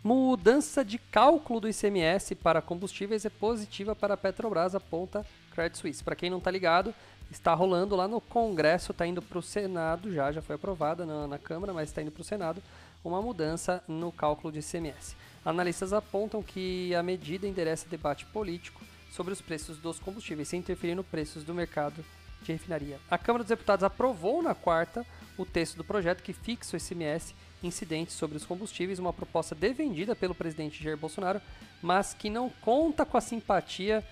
Mudança 0.03 0.83
de 0.83 0.97
cálculo 0.97 1.61
do 1.61 1.69
ICMS 1.69 2.35
para 2.35 2.61
combustíveis 2.61 3.25
é 3.25 3.29
positiva 3.29 3.95
para 3.95 4.15
a 4.15 4.17
Petrobras, 4.17 4.75
aponta 4.75 5.25
Credit 5.51 5.77
Suisse. 5.77 6.03
Para 6.03 6.15
quem 6.15 6.29
não 6.29 6.39
está 6.39 6.51
ligado, 6.51 6.93
está 7.31 7.53
rolando 7.53 7.95
lá 7.95 8.07
no 8.07 8.19
Congresso, 8.19 8.91
está 8.91 9.07
indo 9.07 9.21
para 9.21 9.39
o 9.39 9.41
Senado 9.41 10.11
já, 10.11 10.31
já 10.31 10.41
foi 10.41 10.55
aprovada 10.55 11.05
na, 11.05 11.27
na 11.27 11.37
Câmara, 11.37 11.73
mas 11.73 11.89
está 11.89 12.01
indo 12.01 12.11
para 12.11 12.21
o 12.21 12.25
Senado 12.25 12.61
uma 13.03 13.21
mudança 13.21 13.83
no 13.87 14.11
cálculo 14.11 14.51
de 14.51 14.59
ICMS. 14.59 15.15
Analistas 15.45 15.93
apontam 15.93 16.41
que 16.41 16.95
a 16.95 17.03
medida 17.03 17.47
endereça 17.47 17.89
debate 17.89 18.25
político 18.27 18.81
sobre 19.11 19.33
os 19.33 19.41
preços 19.41 19.77
dos 19.77 19.99
combustíveis, 19.99 20.47
sem 20.47 20.59
interferir 20.59 20.95
nos 20.95 21.05
preços 21.05 21.43
do 21.43 21.53
mercado 21.53 22.03
de 22.41 22.51
refinaria. 22.51 22.99
A 23.09 23.17
Câmara 23.17 23.43
dos 23.43 23.49
Deputados 23.49 23.83
aprovou 23.83 24.41
na 24.41 24.55
quarta 24.55 25.05
o 25.37 25.45
texto 25.45 25.77
do 25.77 25.83
projeto 25.83 26.21
que 26.21 26.33
fixa 26.33 26.75
o 26.75 26.79
ICMS 26.79 27.35
incidente 27.61 28.11
sobre 28.11 28.37
os 28.37 28.45
combustíveis, 28.45 28.99
uma 28.99 29.13
proposta 29.13 29.55
defendida 29.55 30.15
pelo 30.15 30.35
presidente 30.35 30.83
Jair 30.83 30.97
Bolsonaro, 30.97 31.41
mas 31.81 32.13
que 32.13 32.29
não 32.29 32.49
conta 32.49 33.05
com 33.05 33.17
a 33.17 33.21
simpatia 33.21 34.03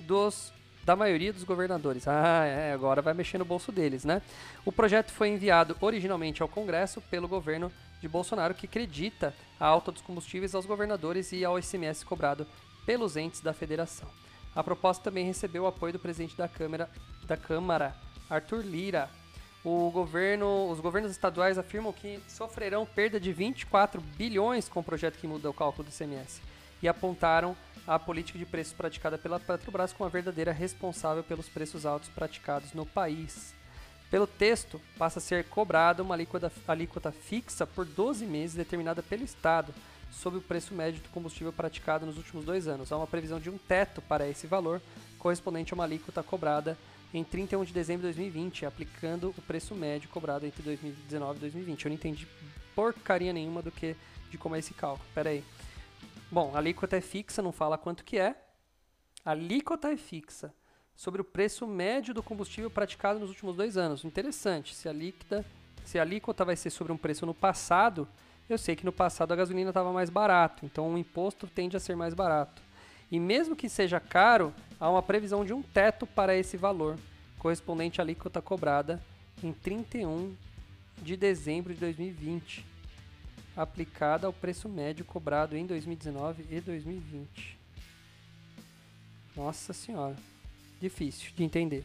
dos 0.00 0.52
da 0.84 0.96
maioria 0.96 1.34
dos 1.34 1.44
governadores. 1.44 2.08
Ah, 2.08 2.46
é, 2.46 2.72
agora 2.72 3.02
vai 3.02 3.12
mexer 3.12 3.36
no 3.36 3.44
bolso 3.44 3.70
deles, 3.70 4.06
né? 4.06 4.22
O 4.64 4.72
projeto 4.72 5.12
foi 5.12 5.28
enviado 5.28 5.76
originalmente 5.82 6.40
ao 6.40 6.48
Congresso 6.48 7.02
pelo 7.10 7.28
governo 7.28 7.70
de 8.00 8.08
Bolsonaro, 8.08 8.54
que 8.54 8.66
acredita 8.66 9.34
a 9.58 9.66
alta 9.66 9.92
dos 9.92 10.02
combustíveis 10.02 10.54
aos 10.54 10.66
governadores 10.66 11.32
e 11.32 11.44
ao 11.44 11.58
ICMS 11.58 12.04
cobrado 12.04 12.46
pelos 12.86 13.16
entes 13.16 13.40
da 13.40 13.52
federação. 13.52 14.08
A 14.54 14.64
proposta 14.64 15.04
também 15.04 15.24
recebeu 15.24 15.64
o 15.64 15.66
apoio 15.66 15.92
do 15.92 15.98
presidente 15.98 16.36
da 16.36 16.48
Câmara, 16.48 16.90
da 17.26 17.36
Câmara 17.36 17.94
Arthur 18.28 18.64
Lira. 18.64 19.08
O 19.64 19.90
governo, 19.90 20.70
os 20.70 20.80
governos 20.80 21.10
estaduais 21.10 21.58
afirmam 21.58 21.92
que 21.92 22.20
sofrerão 22.28 22.86
perda 22.86 23.20
de 23.20 23.32
24 23.32 24.00
bilhões 24.00 24.68
com 24.68 24.80
o 24.80 24.84
projeto 24.84 25.18
que 25.18 25.26
muda 25.26 25.50
o 25.50 25.54
cálculo 25.54 25.88
do 25.88 25.92
ICMS 25.92 26.40
e 26.82 26.88
apontaram 26.88 27.56
a 27.86 27.98
política 27.98 28.38
de 28.38 28.46
preços 28.46 28.72
praticada 28.72 29.18
pela 29.18 29.40
Petrobras 29.40 29.92
como 29.92 30.06
a 30.06 30.10
verdadeira 30.10 30.52
responsável 30.52 31.24
pelos 31.24 31.48
preços 31.48 31.86
altos 31.86 32.08
praticados 32.08 32.72
no 32.72 32.86
país. 32.86 33.57
Pelo 34.10 34.26
texto, 34.26 34.80
passa 34.96 35.18
a 35.18 35.22
ser 35.22 35.44
cobrada 35.44 36.02
uma 36.02 36.14
alíquota, 36.14 36.50
alíquota 36.66 37.12
fixa 37.12 37.66
por 37.66 37.84
12 37.84 38.24
meses 38.24 38.56
determinada 38.56 39.02
pelo 39.02 39.22
Estado, 39.22 39.74
sobre 40.10 40.38
o 40.38 40.42
preço 40.42 40.74
médio 40.74 41.02
do 41.02 41.08
combustível 41.10 41.52
praticado 41.52 42.06
nos 42.06 42.16
últimos 42.16 42.44
dois 42.44 42.66
anos. 42.66 42.90
Há 42.90 42.96
uma 42.96 43.06
previsão 43.06 43.38
de 43.38 43.50
um 43.50 43.58
teto 43.58 44.00
para 44.00 44.26
esse 44.26 44.46
valor, 44.46 44.80
correspondente 45.18 45.72
a 45.72 45.76
uma 45.76 45.84
alíquota 45.84 46.22
cobrada 46.22 46.78
em 47.12 47.22
31 47.22 47.64
de 47.64 47.72
dezembro 47.72 48.06
de 48.06 48.14
2020, 48.14 48.64
aplicando 48.64 49.34
o 49.36 49.42
preço 49.42 49.74
médio 49.74 50.08
cobrado 50.08 50.46
entre 50.46 50.62
2019 50.62 51.36
e 51.36 51.40
2020. 51.40 51.84
Eu 51.84 51.88
não 51.90 51.96
entendi 51.96 52.26
porcaria 52.74 53.32
nenhuma 53.32 53.60
do 53.60 53.70
que 53.70 53.94
de 54.30 54.38
como 54.38 54.56
é 54.56 54.58
esse 54.58 54.72
cálculo. 54.72 55.06
Pera 55.14 55.30
aí. 55.30 55.44
Bom, 56.30 56.54
a 56.54 56.58
alíquota 56.58 56.96
é 56.96 57.00
fixa, 57.00 57.42
não 57.42 57.52
fala 57.52 57.76
quanto 57.76 58.04
que 58.04 58.18
é. 58.18 58.34
A 59.24 59.32
alíquota 59.32 59.90
é 59.90 59.96
fixa 59.96 60.52
sobre 60.98 61.20
o 61.20 61.24
preço 61.24 61.64
médio 61.64 62.12
do 62.12 62.24
combustível 62.24 62.68
praticado 62.68 63.20
nos 63.20 63.28
últimos 63.28 63.54
dois 63.54 63.76
anos. 63.76 64.04
Interessante, 64.04 64.74
se 64.74 64.88
a, 64.88 64.92
líquida, 64.92 65.44
se 65.84 65.96
a 65.96 66.02
alíquota 66.02 66.44
vai 66.44 66.56
ser 66.56 66.70
sobre 66.70 66.92
um 66.92 66.96
preço 66.96 67.24
no 67.24 67.32
passado, 67.32 68.08
eu 68.50 68.58
sei 68.58 68.74
que 68.74 68.84
no 68.84 68.90
passado 68.90 69.30
a 69.30 69.36
gasolina 69.36 69.70
estava 69.70 69.92
mais 69.92 70.10
barato, 70.10 70.66
então 70.66 70.92
o 70.92 70.98
imposto 70.98 71.46
tende 71.46 71.76
a 71.76 71.80
ser 71.80 71.94
mais 71.94 72.14
barato. 72.14 72.60
E 73.12 73.20
mesmo 73.20 73.54
que 73.54 73.68
seja 73.68 74.00
caro, 74.00 74.52
há 74.80 74.90
uma 74.90 75.00
previsão 75.00 75.44
de 75.44 75.52
um 75.52 75.62
teto 75.62 76.04
para 76.04 76.34
esse 76.34 76.56
valor, 76.56 76.98
correspondente 77.38 78.00
à 78.00 78.04
alíquota 78.04 78.42
cobrada 78.42 79.00
em 79.40 79.52
31 79.52 80.34
de 81.00 81.16
dezembro 81.16 81.72
de 81.72 81.78
2020, 81.78 82.66
aplicada 83.56 84.26
ao 84.26 84.32
preço 84.32 84.68
médio 84.68 85.04
cobrado 85.04 85.56
em 85.56 85.64
2019 85.64 86.44
e 86.50 86.60
2020. 86.60 87.56
Nossa 89.36 89.72
senhora, 89.72 90.16
difícil 90.80 91.30
de 91.34 91.44
entender. 91.44 91.84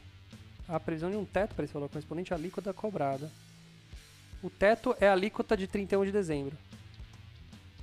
A 0.67 0.79
previsão 0.79 1.09
de 1.09 1.17
um 1.17 1.25
teto 1.25 1.55
para 1.55 1.65
esse 1.65 1.73
valor 1.73 1.89
correspondente 1.89 2.33
à 2.33 2.37
alíquota 2.37 2.73
cobrada. 2.73 3.29
O 4.41 4.49
teto 4.49 4.95
é 4.99 5.07
a 5.07 5.13
alíquota 5.13 5.55
de 5.55 5.67
31 5.67 6.05
de 6.05 6.11
dezembro, 6.11 6.57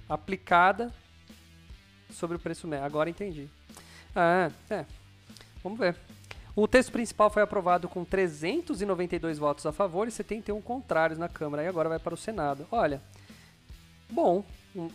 aplicada 0.09 0.93
sobre 2.11 2.37
o 2.37 2.41
preço 2.41 2.67
médio. 2.69 2.85
Agora 2.85 3.09
entendi. 3.09 3.49
Ah, 4.15 4.51
é. 4.69 4.85
Vamos 5.63 5.79
ver. 5.79 5.97
O 6.55 6.67
texto 6.67 6.93
principal 6.93 7.31
foi 7.31 7.43
aprovado 7.43 7.89
com 7.89 8.05
392 8.05 9.39
votos 9.39 9.65
a 9.65 9.73
favor 9.73 10.09
e 10.09 10.11
71 10.11 10.61
contrários 10.61 11.19
na 11.19 11.29
Câmara. 11.29 11.63
E 11.63 11.67
agora 11.67 11.89
vai 11.89 11.99
para 11.99 12.13
o 12.13 12.17
Senado. 12.17 12.67
Olha, 12.71 13.01
bom, 14.11 14.45
hum, 14.75 14.89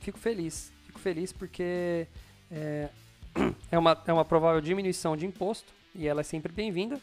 fico 0.00 0.18
feliz. 0.18 0.72
Fico 0.86 0.98
feliz 0.98 1.32
porque 1.32 2.08
é, 2.50 2.88
é, 3.70 3.78
uma, 3.78 4.02
é 4.06 4.12
uma 4.12 4.24
provável 4.24 4.60
diminuição 4.60 5.16
de 5.16 5.26
imposto 5.26 5.72
e 5.94 6.06
ela 6.06 6.20
é 6.20 6.24
sempre 6.24 6.52
bem-vinda. 6.52 7.00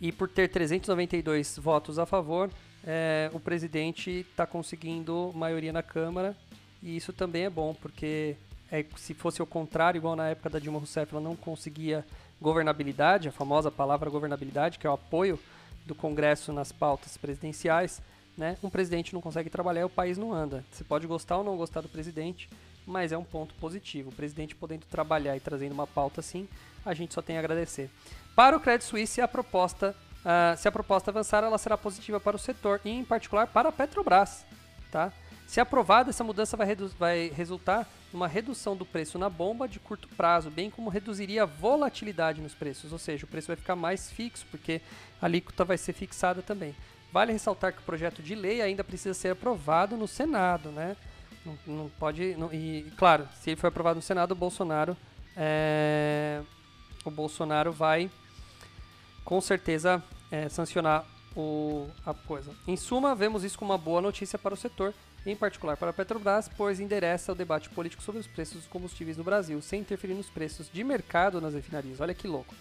E 0.00 0.10
por 0.10 0.28
ter 0.28 0.48
392 0.48 1.58
votos 1.58 1.98
a 1.98 2.06
favor, 2.06 2.50
é, 2.84 3.30
o 3.32 3.40
presidente 3.40 4.26
está 4.30 4.46
conseguindo 4.46 5.32
maioria 5.34 5.72
na 5.72 5.82
Câmara 5.82 6.36
e 6.82 6.96
isso 6.96 7.12
também 7.12 7.44
é 7.44 7.50
bom, 7.50 7.74
porque 7.74 8.36
é, 8.70 8.84
se 8.96 9.14
fosse 9.14 9.40
o 9.40 9.46
contrário, 9.46 9.98
igual 9.98 10.16
na 10.16 10.30
época 10.30 10.50
da 10.50 10.58
Dilma 10.58 10.78
Rousseff, 10.78 11.12
ela 11.12 11.22
não 11.22 11.36
conseguia 11.36 12.04
governabilidade, 12.40 13.28
a 13.28 13.32
famosa 13.32 13.70
palavra 13.70 14.10
governabilidade, 14.10 14.78
que 14.78 14.86
é 14.86 14.90
o 14.90 14.94
apoio 14.94 15.38
do 15.86 15.94
Congresso 15.94 16.52
nas 16.52 16.72
pautas 16.72 17.16
presidenciais, 17.16 18.02
né? 18.36 18.56
Um 18.62 18.70
presidente 18.70 19.12
não 19.12 19.20
consegue 19.20 19.50
trabalhar 19.50 19.84
o 19.86 19.90
país 19.90 20.16
não 20.16 20.32
anda. 20.32 20.64
Você 20.70 20.82
pode 20.82 21.06
gostar 21.06 21.36
ou 21.36 21.44
não 21.44 21.56
gostar 21.56 21.82
do 21.82 21.88
presidente, 21.88 22.48
mas 22.86 23.12
é 23.12 23.18
um 23.18 23.24
ponto 23.24 23.54
positivo. 23.54 24.10
O 24.10 24.14
presidente 24.14 24.54
podendo 24.54 24.86
trabalhar 24.86 25.36
e 25.36 25.40
trazendo 25.40 25.72
uma 25.72 25.86
pauta 25.86 26.20
assim, 26.20 26.48
a 26.84 26.94
gente 26.94 27.14
só 27.14 27.22
tem 27.22 27.36
a 27.36 27.40
agradecer. 27.40 27.90
Para 28.34 28.56
o 28.56 28.60
Credit 28.60 28.84
Suisse, 28.84 29.20
a 29.20 29.28
proposta, 29.28 29.94
uh, 30.20 30.56
se 30.56 30.66
a 30.66 30.72
proposta 30.72 31.10
avançar, 31.10 31.44
ela 31.44 31.58
será 31.58 31.76
positiva 31.76 32.18
para 32.18 32.36
o 32.36 32.38
setor 32.38 32.80
e, 32.84 32.90
em 32.90 33.04
particular, 33.04 33.46
para 33.46 33.68
a 33.68 33.72
Petrobras, 33.72 34.44
tá? 34.90 35.12
Se 35.46 35.60
aprovada, 35.60 36.08
essa 36.08 36.24
mudança 36.24 36.56
vai, 36.56 36.74
vai 36.98 37.28
resultar 37.28 37.86
numa 38.10 38.26
redução 38.26 38.74
do 38.74 38.86
preço 38.86 39.18
na 39.18 39.28
bomba 39.28 39.68
de 39.68 39.78
curto 39.78 40.08
prazo, 40.16 40.50
bem 40.50 40.70
como 40.70 40.88
reduziria 40.88 41.42
a 41.42 41.46
volatilidade 41.46 42.40
nos 42.40 42.54
preços, 42.54 42.90
ou 42.90 42.98
seja, 42.98 43.26
o 43.26 43.28
preço 43.28 43.48
vai 43.48 43.56
ficar 43.56 43.76
mais 43.76 44.10
fixo, 44.10 44.46
porque 44.50 44.80
a 45.20 45.26
alíquota 45.26 45.62
vai 45.62 45.76
ser 45.76 45.92
fixada 45.92 46.40
também. 46.40 46.74
Vale 47.12 47.32
ressaltar 47.32 47.74
que 47.74 47.80
o 47.80 47.84
projeto 47.84 48.22
de 48.22 48.34
lei 48.34 48.62
ainda 48.62 48.82
precisa 48.82 49.12
ser 49.12 49.28
aprovado 49.28 49.94
no 49.94 50.08
Senado, 50.08 50.70
né? 50.70 50.96
Não, 51.44 51.58
não 51.66 51.88
pode. 51.98 52.34
Não, 52.36 52.52
e, 52.52 52.90
claro, 52.96 53.28
se 53.40 53.50
ele 53.50 53.56
for 53.56 53.66
aprovado 53.66 53.96
no 53.96 54.02
Senado, 54.02 54.32
o 54.32 54.36
Bolsonaro. 54.36 54.96
É, 55.36 56.42
o 57.04 57.10
Bolsonaro 57.10 57.72
vai 57.72 58.10
com 59.24 59.40
certeza 59.40 60.02
é, 60.30 60.48
sancionar 60.48 61.04
o, 61.36 61.88
a 62.04 62.12
coisa. 62.12 62.52
Em 62.66 62.76
suma, 62.76 63.14
vemos 63.14 63.44
isso 63.44 63.58
como 63.58 63.72
uma 63.72 63.78
boa 63.78 64.00
notícia 64.00 64.38
para 64.38 64.54
o 64.54 64.56
setor, 64.56 64.94
em 65.24 65.34
particular 65.36 65.76
para 65.76 65.90
a 65.90 65.92
Petrobras, 65.92 66.50
pois 66.56 66.80
endereça 66.80 67.32
o 67.32 67.34
debate 67.34 67.70
político 67.70 68.02
sobre 68.02 68.20
os 68.20 68.26
preços 68.26 68.58
dos 68.58 68.66
combustíveis 68.66 69.16
no 69.16 69.24
Brasil, 69.24 69.60
sem 69.62 69.80
interferir 69.80 70.14
nos 70.14 70.28
preços 70.28 70.70
de 70.70 70.82
mercado 70.84 71.40
nas 71.40 71.54
refinarias. 71.54 72.00
Olha 72.00 72.14
que 72.14 72.28
louco. 72.28 72.54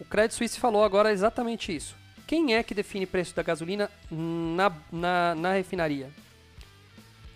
O 0.00 0.04
Credit 0.04 0.34
Suisse 0.34 0.58
falou 0.58 0.82
agora 0.82 1.12
exatamente 1.12 1.74
isso. 1.74 1.94
Quem 2.26 2.54
é 2.54 2.62
que 2.62 2.74
define 2.74 3.06
preço 3.06 3.34
da 3.34 3.42
gasolina 3.42 3.90
na, 4.10 4.72
na, 4.90 5.34
na 5.34 5.52
refinaria? 5.52 6.10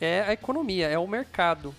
É 0.05 0.21
a 0.23 0.33
economia, 0.33 0.89
é 0.89 0.99
o 0.99 1.07
mercado. 1.07 1.73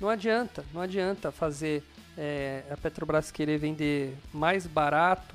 Não 0.00 0.08
adianta, 0.08 0.64
não 0.72 0.80
adianta 0.80 1.32
fazer 1.32 1.82
é, 2.16 2.62
a 2.70 2.76
Petrobras 2.76 3.32
querer 3.32 3.58
vender 3.58 4.16
mais 4.32 4.64
barato 4.64 5.34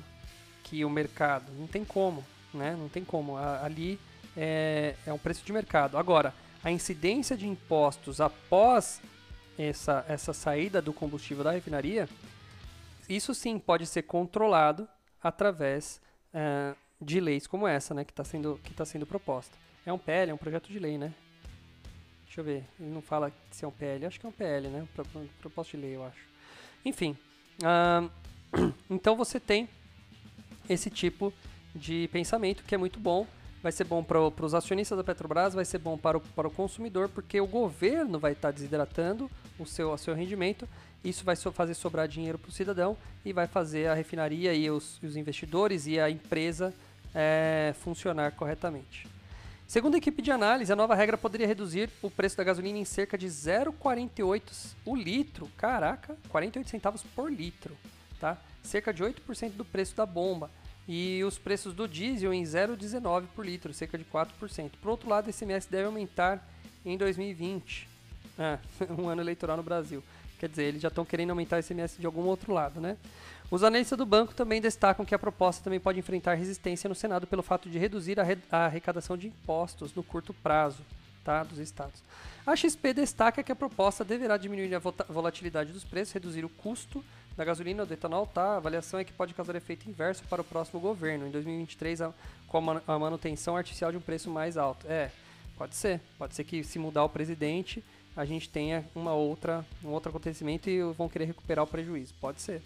que 0.62 0.82
o 0.86 0.88
mercado. 0.88 1.52
Não 1.52 1.66
tem 1.66 1.84
como, 1.84 2.24
né? 2.54 2.74
Não 2.78 2.88
tem 2.88 3.04
como. 3.04 3.36
ali 3.36 4.00
é, 4.34 4.94
é 5.04 5.12
um 5.12 5.18
preço 5.18 5.44
de 5.44 5.52
mercado. 5.52 5.98
Agora, 5.98 6.32
a 6.64 6.70
incidência 6.70 7.36
de 7.36 7.46
impostos 7.46 8.22
após 8.22 9.02
essa, 9.58 10.02
essa 10.08 10.32
saída 10.32 10.80
do 10.80 10.94
combustível 10.94 11.44
da 11.44 11.50
refinaria, 11.50 12.08
isso 13.06 13.34
sim 13.34 13.58
pode 13.58 13.84
ser 13.84 14.04
controlado 14.04 14.88
através 15.22 16.00
uh, 16.32 16.74
de 16.98 17.20
leis 17.20 17.46
como 17.46 17.68
essa, 17.68 17.92
né, 17.92 18.02
que 18.02 18.12
está 18.12 18.24
sendo, 18.24 18.58
que 18.64 18.72
tá 18.72 18.86
sendo 18.86 19.04
proposta. 19.04 19.54
É 19.84 19.92
um 19.92 19.98
PL, 19.98 20.30
é 20.30 20.34
um 20.34 20.38
projeto 20.38 20.72
de 20.72 20.78
lei, 20.78 20.96
né? 20.96 21.12
Deixa 22.34 22.40
eu 22.40 22.44
ver, 22.56 22.64
ele 22.80 22.90
não 22.90 23.00
fala 23.00 23.32
se 23.52 23.64
é 23.64 23.68
um 23.68 23.70
PL, 23.70 24.06
acho 24.06 24.18
que 24.18 24.26
é 24.26 24.28
um 24.28 24.32
PL, 24.32 24.66
né? 24.66 24.88
Proposta 25.40 25.76
de 25.76 25.84
lei, 25.84 25.94
eu 25.94 26.04
acho. 26.04 26.18
Enfim, 26.84 27.16
uh, 27.62 28.10
então 28.90 29.14
você 29.14 29.38
tem 29.38 29.68
esse 30.68 30.90
tipo 30.90 31.32
de 31.72 32.08
pensamento 32.12 32.64
que 32.64 32.74
é 32.74 32.78
muito 32.78 32.98
bom 32.98 33.24
vai 33.62 33.70
ser 33.70 33.84
bom 33.84 34.02
para 34.02 34.18
os 34.18 34.52
acionistas 34.52 34.98
da 34.98 35.04
Petrobras, 35.04 35.54
vai 35.54 35.64
ser 35.64 35.78
bom 35.78 35.96
para 35.96 36.18
o, 36.18 36.20
para 36.20 36.48
o 36.48 36.50
consumidor, 36.50 37.08
porque 37.08 37.40
o 37.40 37.46
governo 37.46 38.18
vai 38.18 38.32
estar 38.32 38.48
tá 38.48 38.52
desidratando 38.52 39.30
o 39.56 39.64
seu, 39.64 39.92
o 39.92 39.96
seu 39.96 40.12
rendimento, 40.12 40.68
isso 41.04 41.24
vai 41.24 41.36
fazer 41.36 41.72
sobrar 41.74 42.08
dinheiro 42.08 42.36
para 42.36 42.48
o 42.48 42.52
cidadão 42.52 42.96
e 43.24 43.32
vai 43.32 43.46
fazer 43.46 43.86
a 43.86 43.94
refinaria 43.94 44.52
e 44.52 44.68
os, 44.68 45.00
os 45.02 45.16
investidores 45.16 45.86
e 45.86 46.00
a 46.00 46.10
empresa 46.10 46.74
é, 47.14 47.72
funcionar 47.78 48.32
corretamente. 48.32 49.06
Segundo 49.66 49.94
a 49.94 49.98
equipe 49.98 50.20
de 50.20 50.30
análise, 50.30 50.72
a 50.72 50.76
nova 50.76 50.94
regra 50.94 51.16
poderia 51.16 51.46
reduzir 51.46 51.90
o 52.02 52.10
preço 52.10 52.36
da 52.36 52.44
gasolina 52.44 52.78
em 52.78 52.84
cerca 52.84 53.16
de 53.16 53.26
0,48 53.26 54.74
o 54.84 54.94
litro. 54.94 55.50
Caraca, 55.56 56.16
48 56.28 56.68
centavos 56.68 57.02
por 57.02 57.32
litro, 57.32 57.76
tá? 58.20 58.38
Cerca 58.62 58.92
de 58.92 59.02
8% 59.02 59.52
do 59.52 59.64
preço 59.64 59.96
da 59.96 60.06
bomba 60.06 60.50
e 60.86 61.24
os 61.24 61.38
preços 61.38 61.74
do 61.74 61.88
diesel 61.88 62.32
em 62.32 62.42
0,19 62.42 63.24
por 63.34 63.44
litro, 63.44 63.72
cerca 63.72 63.96
de 63.96 64.04
4%. 64.04 64.72
Por 64.80 64.90
outro 64.90 65.08
lado, 65.08 65.30
esse 65.30 65.44
ICMS 65.44 65.68
deve 65.70 65.86
aumentar 65.86 66.46
em 66.84 66.96
2020, 66.96 67.88
ah, 68.38 68.58
um 68.98 69.08
ano 69.08 69.22
eleitoral 69.22 69.56
no 69.56 69.62
Brasil. 69.62 70.02
Quer 70.38 70.48
dizer, 70.50 70.64
eles 70.64 70.82
já 70.82 70.88
estão 70.88 71.04
querendo 71.04 71.30
aumentar 71.30 71.58
esse 71.58 71.72
ICMS 71.72 71.98
de 71.98 72.06
algum 72.06 72.24
outro 72.24 72.52
lado, 72.52 72.80
né? 72.80 72.98
Os 73.54 73.62
analistas 73.62 73.96
do 73.96 74.04
banco 74.04 74.34
também 74.34 74.60
destacam 74.60 75.04
que 75.04 75.14
a 75.14 75.18
proposta 75.18 75.62
também 75.62 75.78
pode 75.78 75.96
enfrentar 75.96 76.34
resistência 76.34 76.88
no 76.88 76.94
Senado 76.96 77.24
pelo 77.24 77.40
fato 77.40 77.70
de 77.70 77.78
reduzir 77.78 78.18
a, 78.18 78.24
a 78.50 78.64
arrecadação 78.64 79.16
de 79.16 79.28
impostos 79.28 79.94
no 79.94 80.02
curto 80.02 80.34
prazo 80.34 80.82
tá, 81.22 81.44
dos 81.44 81.60
estados. 81.60 82.02
A 82.44 82.56
XP 82.56 82.92
destaca 82.92 83.44
que 83.44 83.52
a 83.52 83.54
proposta 83.54 84.04
deverá 84.04 84.36
diminuir 84.36 84.74
a 84.74 84.80
volatilidade 85.08 85.72
dos 85.72 85.84
preços, 85.84 86.12
reduzir 86.12 86.44
o 86.44 86.48
custo 86.48 87.04
da 87.36 87.44
gasolina 87.44 87.84
ou 87.84 87.86
do 87.86 87.94
etanol, 87.94 88.26
tá? 88.26 88.42
A 88.42 88.56
avaliação 88.56 88.98
é 88.98 89.04
que 89.04 89.12
pode 89.12 89.32
causar 89.32 89.54
efeito 89.54 89.88
inverso 89.88 90.24
para 90.24 90.42
o 90.42 90.44
próximo 90.44 90.80
governo, 90.80 91.28
em 91.28 91.30
2023, 91.30 92.02
a, 92.02 92.12
com 92.48 92.58
a 92.88 92.98
manutenção 92.98 93.56
artificial 93.56 93.92
de 93.92 93.98
um 93.98 94.00
preço 94.00 94.28
mais 94.28 94.56
alto. 94.56 94.84
É, 94.88 95.12
pode 95.56 95.76
ser. 95.76 96.00
Pode 96.18 96.34
ser 96.34 96.42
que 96.42 96.64
se 96.64 96.76
mudar 96.76 97.04
o 97.04 97.08
presidente, 97.08 97.84
a 98.16 98.24
gente 98.24 98.48
tenha 98.48 98.84
uma 98.96 99.14
outra, 99.14 99.64
um 99.84 99.90
outro 99.90 100.10
acontecimento 100.10 100.68
e 100.68 100.82
vão 100.94 101.08
querer 101.08 101.26
recuperar 101.26 101.64
o 101.64 101.68
prejuízo. 101.68 102.12
Pode 102.20 102.42
ser. 102.42 102.60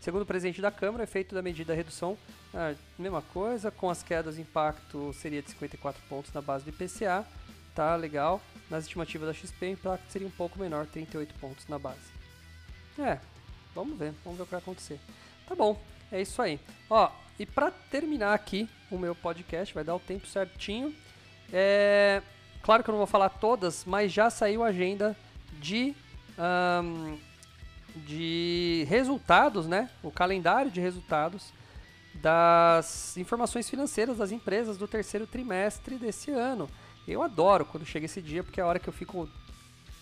Segundo 0.00 0.22
o 0.22 0.26
presidente 0.26 0.60
da 0.60 0.70
Câmara, 0.70 1.02
o 1.02 1.04
efeito 1.04 1.34
da 1.34 1.42
medida 1.42 1.74
redução, 1.74 2.16
a 2.54 2.74
mesma 2.98 3.20
coisa, 3.20 3.70
com 3.70 3.90
as 3.90 4.02
quedas, 4.02 4.36
o 4.36 4.40
impacto 4.40 5.12
seria 5.12 5.42
de 5.42 5.50
54 5.50 6.00
pontos 6.08 6.32
na 6.32 6.40
base 6.40 6.64
do 6.64 6.70
IPCA, 6.70 7.26
tá 7.74 7.96
legal. 7.96 8.40
Nas 8.70 8.84
estimativas 8.84 9.28
da 9.28 9.34
XP, 9.34 9.66
o 9.66 9.70
impacto 9.70 10.10
seria 10.10 10.28
um 10.28 10.30
pouco 10.32 10.58
menor, 10.58 10.86
38 10.86 11.34
pontos 11.34 11.66
na 11.68 11.78
base. 11.78 12.18
É, 12.98 13.18
Vamos 13.78 13.96
ver, 13.96 14.12
vamos 14.24 14.36
ver 14.36 14.42
o 14.42 14.46
que 14.46 14.50
vai 14.50 14.60
acontecer. 14.60 14.98
Tá 15.46 15.54
bom, 15.54 15.80
é 16.10 16.20
isso 16.20 16.42
aí. 16.42 16.58
Ó, 16.90 17.10
e 17.38 17.46
para 17.46 17.70
terminar 17.70 18.34
aqui 18.34 18.68
o 18.90 18.98
meu 18.98 19.14
podcast, 19.14 19.72
vai 19.72 19.84
dar 19.84 19.94
o 19.94 20.00
tempo 20.00 20.26
certinho. 20.26 20.92
É, 21.52 22.20
claro 22.60 22.82
que 22.82 22.90
eu 22.90 22.92
não 22.92 22.98
vou 22.98 23.06
falar 23.06 23.28
todas, 23.28 23.84
mas 23.84 24.12
já 24.12 24.30
saiu 24.30 24.64
a 24.64 24.68
agenda 24.68 25.16
de 25.60 25.94
um, 26.36 27.18
de 27.96 28.84
resultados, 28.88 29.66
né? 29.66 29.90
O 30.02 30.10
calendário 30.10 30.70
de 30.70 30.80
resultados 30.80 31.52
das 32.14 33.16
informações 33.16 33.68
financeiras 33.68 34.18
das 34.18 34.32
empresas 34.32 34.76
do 34.76 34.88
terceiro 34.88 35.26
trimestre 35.26 35.96
desse 35.96 36.30
ano. 36.30 36.68
Eu 37.06 37.22
adoro 37.22 37.64
quando 37.64 37.86
chega 37.86 38.06
esse 38.06 38.20
dia, 38.20 38.42
porque 38.42 38.60
é 38.60 38.62
a 38.62 38.66
hora 38.66 38.78
que 38.78 38.88
eu 38.88 38.92
fico 38.92 39.28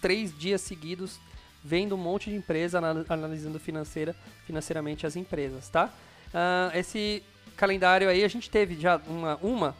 três 0.00 0.36
dias 0.36 0.60
seguidos 0.60 1.20
vendo 1.62 1.94
um 1.94 1.98
monte 1.98 2.30
de 2.30 2.36
empresa 2.36 2.78
analisando 3.08 3.58
financeira, 3.58 4.14
financeiramente 4.46 5.06
as 5.06 5.16
empresas, 5.16 5.68
tá? 5.68 5.90
Uh, 6.28 6.76
esse 6.76 7.22
calendário 7.56 8.08
aí 8.08 8.22
a 8.22 8.28
gente 8.28 8.48
teve 8.48 8.78
já 8.78 9.00
uma, 9.06 9.36
uma 9.42 9.76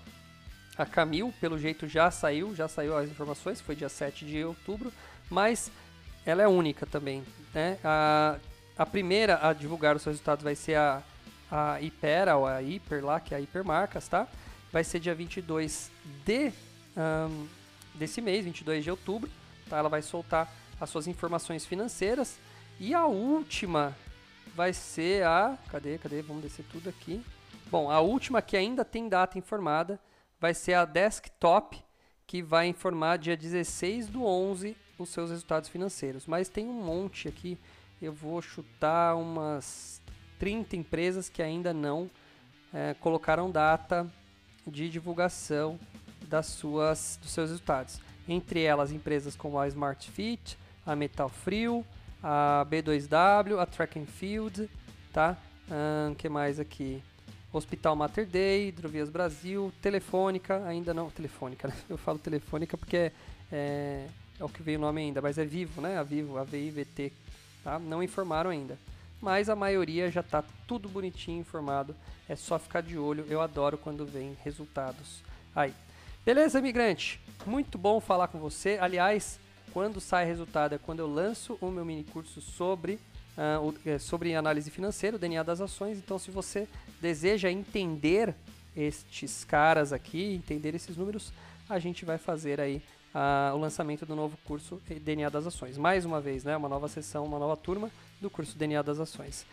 a 0.77 0.85
Camil, 0.85 1.33
pelo 1.41 1.59
jeito 1.59 1.87
já 1.87 2.11
saiu, 2.11 2.55
já 2.55 2.69
saiu 2.69 2.97
as 2.97 3.09
informações, 3.09 3.61
foi 3.61 3.77
dia 3.77 3.89
7 3.89 4.25
de 4.25 4.45
outubro, 4.45 4.93
mas 5.31 5.71
ela 6.27 6.43
é 6.43 6.49
única 6.49 6.85
também, 6.85 7.25
né? 7.55 7.79
A, 7.85 8.37
a 8.77 8.85
primeira 8.85 9.39
a 9.41 9.53
divulgar 9.53 9.95
os 9.95 10.05
resultados 10.05 10.43
vai 10.43 10.57
ser 10.57 10.75
a, 10.75 11.03
a 11.51 11.79
Hypera, 11.79 12.37
ou 12.37 12.45
a 12.45 12.61
Hiper 12.61 13.05
lá, 13.05 13.21
que 13.21 13.33
é 13.33 13.37
a 13.39 13.41
Hipermarcas, 13.41 14.09
tá? 14.09 14.27
Vai 14.73 14.83
ser 14.83 14.99
dia 14.99 15.15
22 15.15 15.91
de, 16.25 16.53
um, 16.97 17.47
desse 17.95 18.21
mês, 18.21 18.45
22 18.45 18.83
de 18.83 18.91
outubro, 18.91 19.31
tá? 19.71 19.79
Ela 19.79 19.89
vai 19.89 20.03
soltar 20.03 20.53
as 20.81 20.91
suas 20.91 21.07
informações 21.07 21.65
financeiras. 21.65 22.39
E 22.81 22.93
a 22.93 23.07
última 23.07 23.97
vai 24.55 24.73
ser 24.73 25.25
a... 25.25 25.57
Cadê, 25.71 25.97
cadê? 25.97 26.21
Vamos 26.23 26.43
descer 26.43 26.65
tudo 26.71 26.91
aqui. 26.91 27.25
Bom, 27.71 27.91
a 27.91 28.01
última 28.01 28.43
que 28.43 28.57
ainda 28.57 28.85
tem 28.85 29.09
data 29.09 29.39
informada 29.39 29.99
vai 30.41 30.53
ser 30.53 30.75
a 30.75 30.85
Desktop, 30.85 31.83
que 32.27 32.43
vai 32.43 32.67
informar 32.67 33.17
dia 33.17 33.37
16 33.37 34.09
do 34.09 34.25
11 34.25 34.77
os 34.99 35.09
seus 35.11 35.31
resultados 35.31 35.69
financeiros. 35.69 36.27
Mas 36.27 36.49
tem 36.49 36.67
um 36.67 36.83
monte 36.85 37.29
aqui, 37.29 37.59
eu 38.01 38.13
vou 38.13 38.41
chutar 38.43 39.17
umas 39.17 40.01
30 40.39 40.77
empresas 40.77 41.29
que 41.29 41.43
ainda 41.43 41.73
não 41.73 42.11
é, 42.73 42.95
colocaram 42.95 43.51
data 43.51 44.11
de 44.67 44.89
divulgação 44.89 45.79
das 46.29 46.47
suas, 46.47 47.19
dos 47.23 47.31
seus 47.31 47.51
resultados. 47.51 48.01
Entre 48.29 48.63
elas, 48.63 48.91
empresas 48.91 49.37
como 49.37 49.59
a 49.59 49.69
Smart 49.69 50.11
Fit, 50.11 50.59
a 50.85 50.97
Metal 50.97 51.29
Frio, 51.29 51.85
a 52.23 52.67
B2W, 52.69 53.59
a 53.59 53.67
Track 53.67 53.99
and 53.99 54.07
Field, 54.07 54.69
tá? 55.13 55.37
Um, 55.71 56.15
que 56.15 56.29
mais 56.29 56.59
aqui? 56.59 57.03
Hospital 57.53 57.97
Mater 57.97 58.27
Dei, 58.27 58.69
Hidrovias 58.69 59.09
Brasil, 59.09 59.73
Telefônica, 59.81 60.65
ainda 60.67 60.93
não, 60.93 61.09
Telefônica, 61.11 61.69
né? 61.69 61.75
Eu 61.89 61.97
falo 61.97 62.19
Telefônica 62.19 62.77
porque 62.77 63.13
é, 63.51 64.07
é, 64.39 64.45
o 64.45 64.49
que 64.49 64.63
veio 64.63 64.79
o 64.79 64.81
nome 64.81 65.01
ainda, 65.01 65.21
mas 65.21 65.39
é 65.39 65.45
Vivo, 65.45 65.81
né? 65.81 65.99
A 65.99 66.03
Vivo, 66.03 66.39
a 66.39 66.45
VIVT, 66.45 67.13
tá? 67.65 67.79
Não 67.79 68.03
informaram 68.03 68.51
ainda. 68.51 68.79
Mas 69.21 69.49
a 69.49 69.57
maioria 69.57 70.11
já 70.11 70.21
está 70.21 70.45
tudo 70.67 70.89
bonitinho 70.89 71.41
informado, 71.41 71.97
é 72.29 72.37
só 72.37 72.59
ficar 72.59 72.83
de 72.83 72.99
olho. 72.99 73.25
Eu 73.29 73.41
adoro 73.41 73.79
quando 73.79 74.05
vem 74.05 74.37
resultados 74.45 75.23
aí. 75.55 75.73
Beleza, 76.25 76.59
imigrante? 76.59 77.21
Muito 77.47 77.79
bom 77.79 78.01
falar 78.01 78.29
com 78.29 78.39
você. 78.39 78.79
Aliás, 78.81 79.39
quando 79.73 80.01
sai 80.01 80.27
resultado 80.27 80.75
é 80.75 80.79
quando 80.79 81.01
eu 81.01 81.07
lanço 81.07 81.57
o 81.61 81.71
meu 81.71 81.85
mini 81.85 82.05
curso 82.05 82.41
sobre 82.41 82.99
uh, 83.37 84.01
sobre 84.01 84.35
análise 84.35 84.71
financeira, 84.71 85.17
o 85.17 85.19
DNA 85.19 85.43
das 85.43 85.61
ações. 85.61 85.99
Então, 85.99 86.19
se 86.19 86.31
você 86.31 86.67
deseja 87.01 87.51
entender 87.51 88.35
estes 88.77 89.45
caras 89.45 89.93
aqui, 89.93 90.35
entender 90.35 90.75
esses 90.75 90.97
números, 90.97 91.33
a 91.69 91.79
gente 91.79 92.05
vai 92.05 92.19
fazer 92.19 92.61
aí 92.61 92.83
o 93.55 93.59
lançamento 93.59 94.05
do 94.05 94.15
novo 94.15 94.37
curso 94.45 94.81
DNA 94.89 95.31
das 95.31 95.47
ações. 95.47 95.79
Mais 95.79 96.05
uma 96.05 96.21
vez, 96.21 96.45
né, 96.45 96.57
uma 96.57 96.69
nova 96.69 96.89
sessão, 96.89 97.25
uma 97.25 97.39
nova 97.39 97.57
turma 97.57 97.91
do 98.21 98.29
curso 98.29 98.57
DNA 98.57 98.83
das 98.83 99.01
ações. 99.01 99.47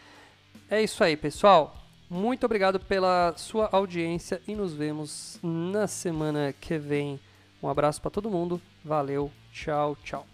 É 0.70 0.82
isso 0.82 1.04
aí, 1.04 1.16
pessoal. 1.16 1.76
Muito 2.10 2.46
obrigado 2.46 2.80
pela 2.80 3.34
sua 3.38 3.70
audiência 3.72 4.42
e 4.48 4.56
nos 4.56 4.74
vemos 4.74 5.40
na 5.42 5.88
semana 5.88 6.54
que 6.54 6.78
vem. 6.78 7.20
Um 7.62 7.70
abraço 7.70 8.02
para 8.02 8.12
todo 8.12 8.30
mundo. 8.30 8.62
Valeu. 8.84 9.32
Tchau, 9.52 9.96
tchau. 10.04 10.33